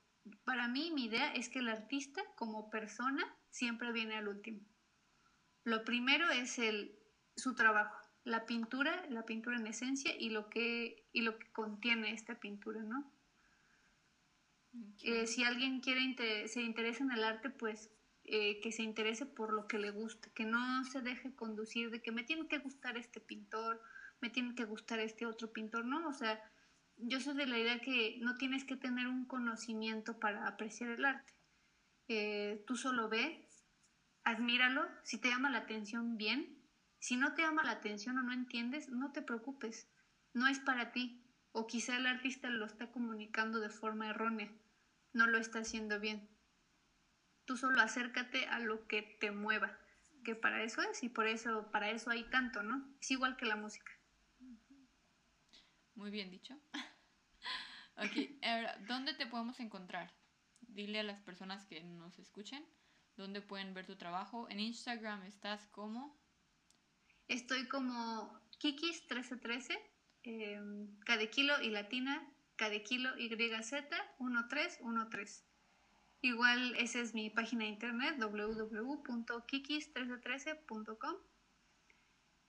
[0.45, 4.61] para mí mi idea es que el artista como persona siempre viene al último.
[5.65, 6.99] Lo primero es el,
[7.37, 12.12] su trabajo, la pintura, la pintura en esencia y lo que, y lo que contiene
[12.12, 13.12] esta pintura, ¿no?
[15.03, 17.91] Eh, si alguien quiere se interesa en el arte, pues
[18.25, 22.03] eh, que se interese por lo que le guste, que no se deje conducir de
[22.03, 23.83] que me tiene que gustar este pintor,
[24.21, 26.09] me tiene que gustar este otro pintor, ¿no?
[26.09, 26.43] O sea,
[26.97, 31.05] yo soy de la idea que no tienes que tener un conocimiento para apreciar el
[31.05, 31.35] arte.
[32.09, 33.47] Eh, tú solo ve,
[34.25, 36.59] admíralo, si te llama la atención, bien.
[36.99, 39.87] Si no te llama la atención o no entiendes, no te preocupes,
[40.33, 41.20] no es para ti.
[41.53, 44.51] O quizá el artista lo está comunicando de forma errónea,
[45.12, 46.29] no lo está haciendo bien.
[47.45, 49.79] Tú solo acércate a lo que te mueva,
[50.25, 52.85] que para eso es y por eso, para eso hay tanto, ¿no?
[53.01, 53.93] Es igual que la música.
[55.95, 56.59] Muy bien dicho.
[57.99, 60.12] ok, ¿dónde te podemos encontrar?
[60.62, 62.66] Dile a las personas que nos escuchen
[63.17, 64.47] dónde pueden ver tu trabajo.
[64.51, 66.23] En Instagram estás como...
[67.29, 69.79] Estoy como Kikis1313,
[70.25, 70.61] eh,
[71.07, 72.23] cada kilo y latina,
[72.57, 73.73] cada kilo YZ
[74.19, 75.43] 1313.
[76.21, 81.17] Igual esa es mi página de internet www.kikis1313.com.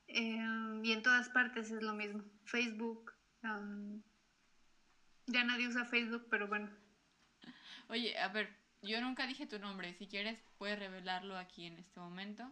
[0.08, 2.26] Eh, y en todas partes es lo mismo.
[2.46, 3.14] Facebook,
[5.28, 6.70] ya nadie usa Facebook, pero bueno.
[7.90, 9.94] Oye, a ver, yo nunca dije tu nombre.
[9.94, 12.52] Si quieres, puedes revelarlo aquí en este momento.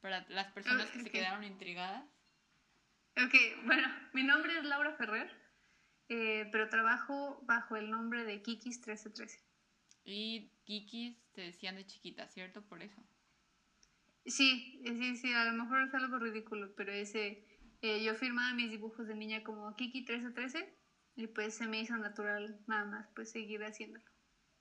[0.00, 2.04] Para las personas que se quedaron intrigadas.
[3.16, 3.34] Ok,
[3.64, 5.30] bueno, mi nombre es Laura Ferrer,
[6.08, 9.40] eh, pero trabajo bajo el nombre de Kikis1313.
[10.04, 12.62] Y Kikis te decían de chiquita, ¿cierto?
[12.62, 13.00] Por eso.
[14.26, 17.44] Sí, sí, sí, a lo mejor es algo ridículo, pero ese
[17.82, 20.74] eh, yo firmaba mis dibujos de niña como Kiki 1313
[21.16, 24.11] y pues se me hizo natural nada más pues seguir haciéndolo.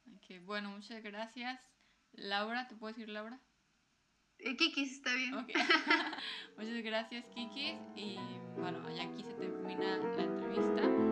[0.07, 1.59] Ok, bueno, muchas gracias.
[2.13, 3.39] Laura, ¿te puedo decir Laura?
[4.39, 5.35] Eh, Kikis, está bien.
[6.57, 7.75] muchas gracias, Kikis.
[7.95, 8.17] Y
[8.57, 11.10] bueno, ya aquí se termina la entrevista.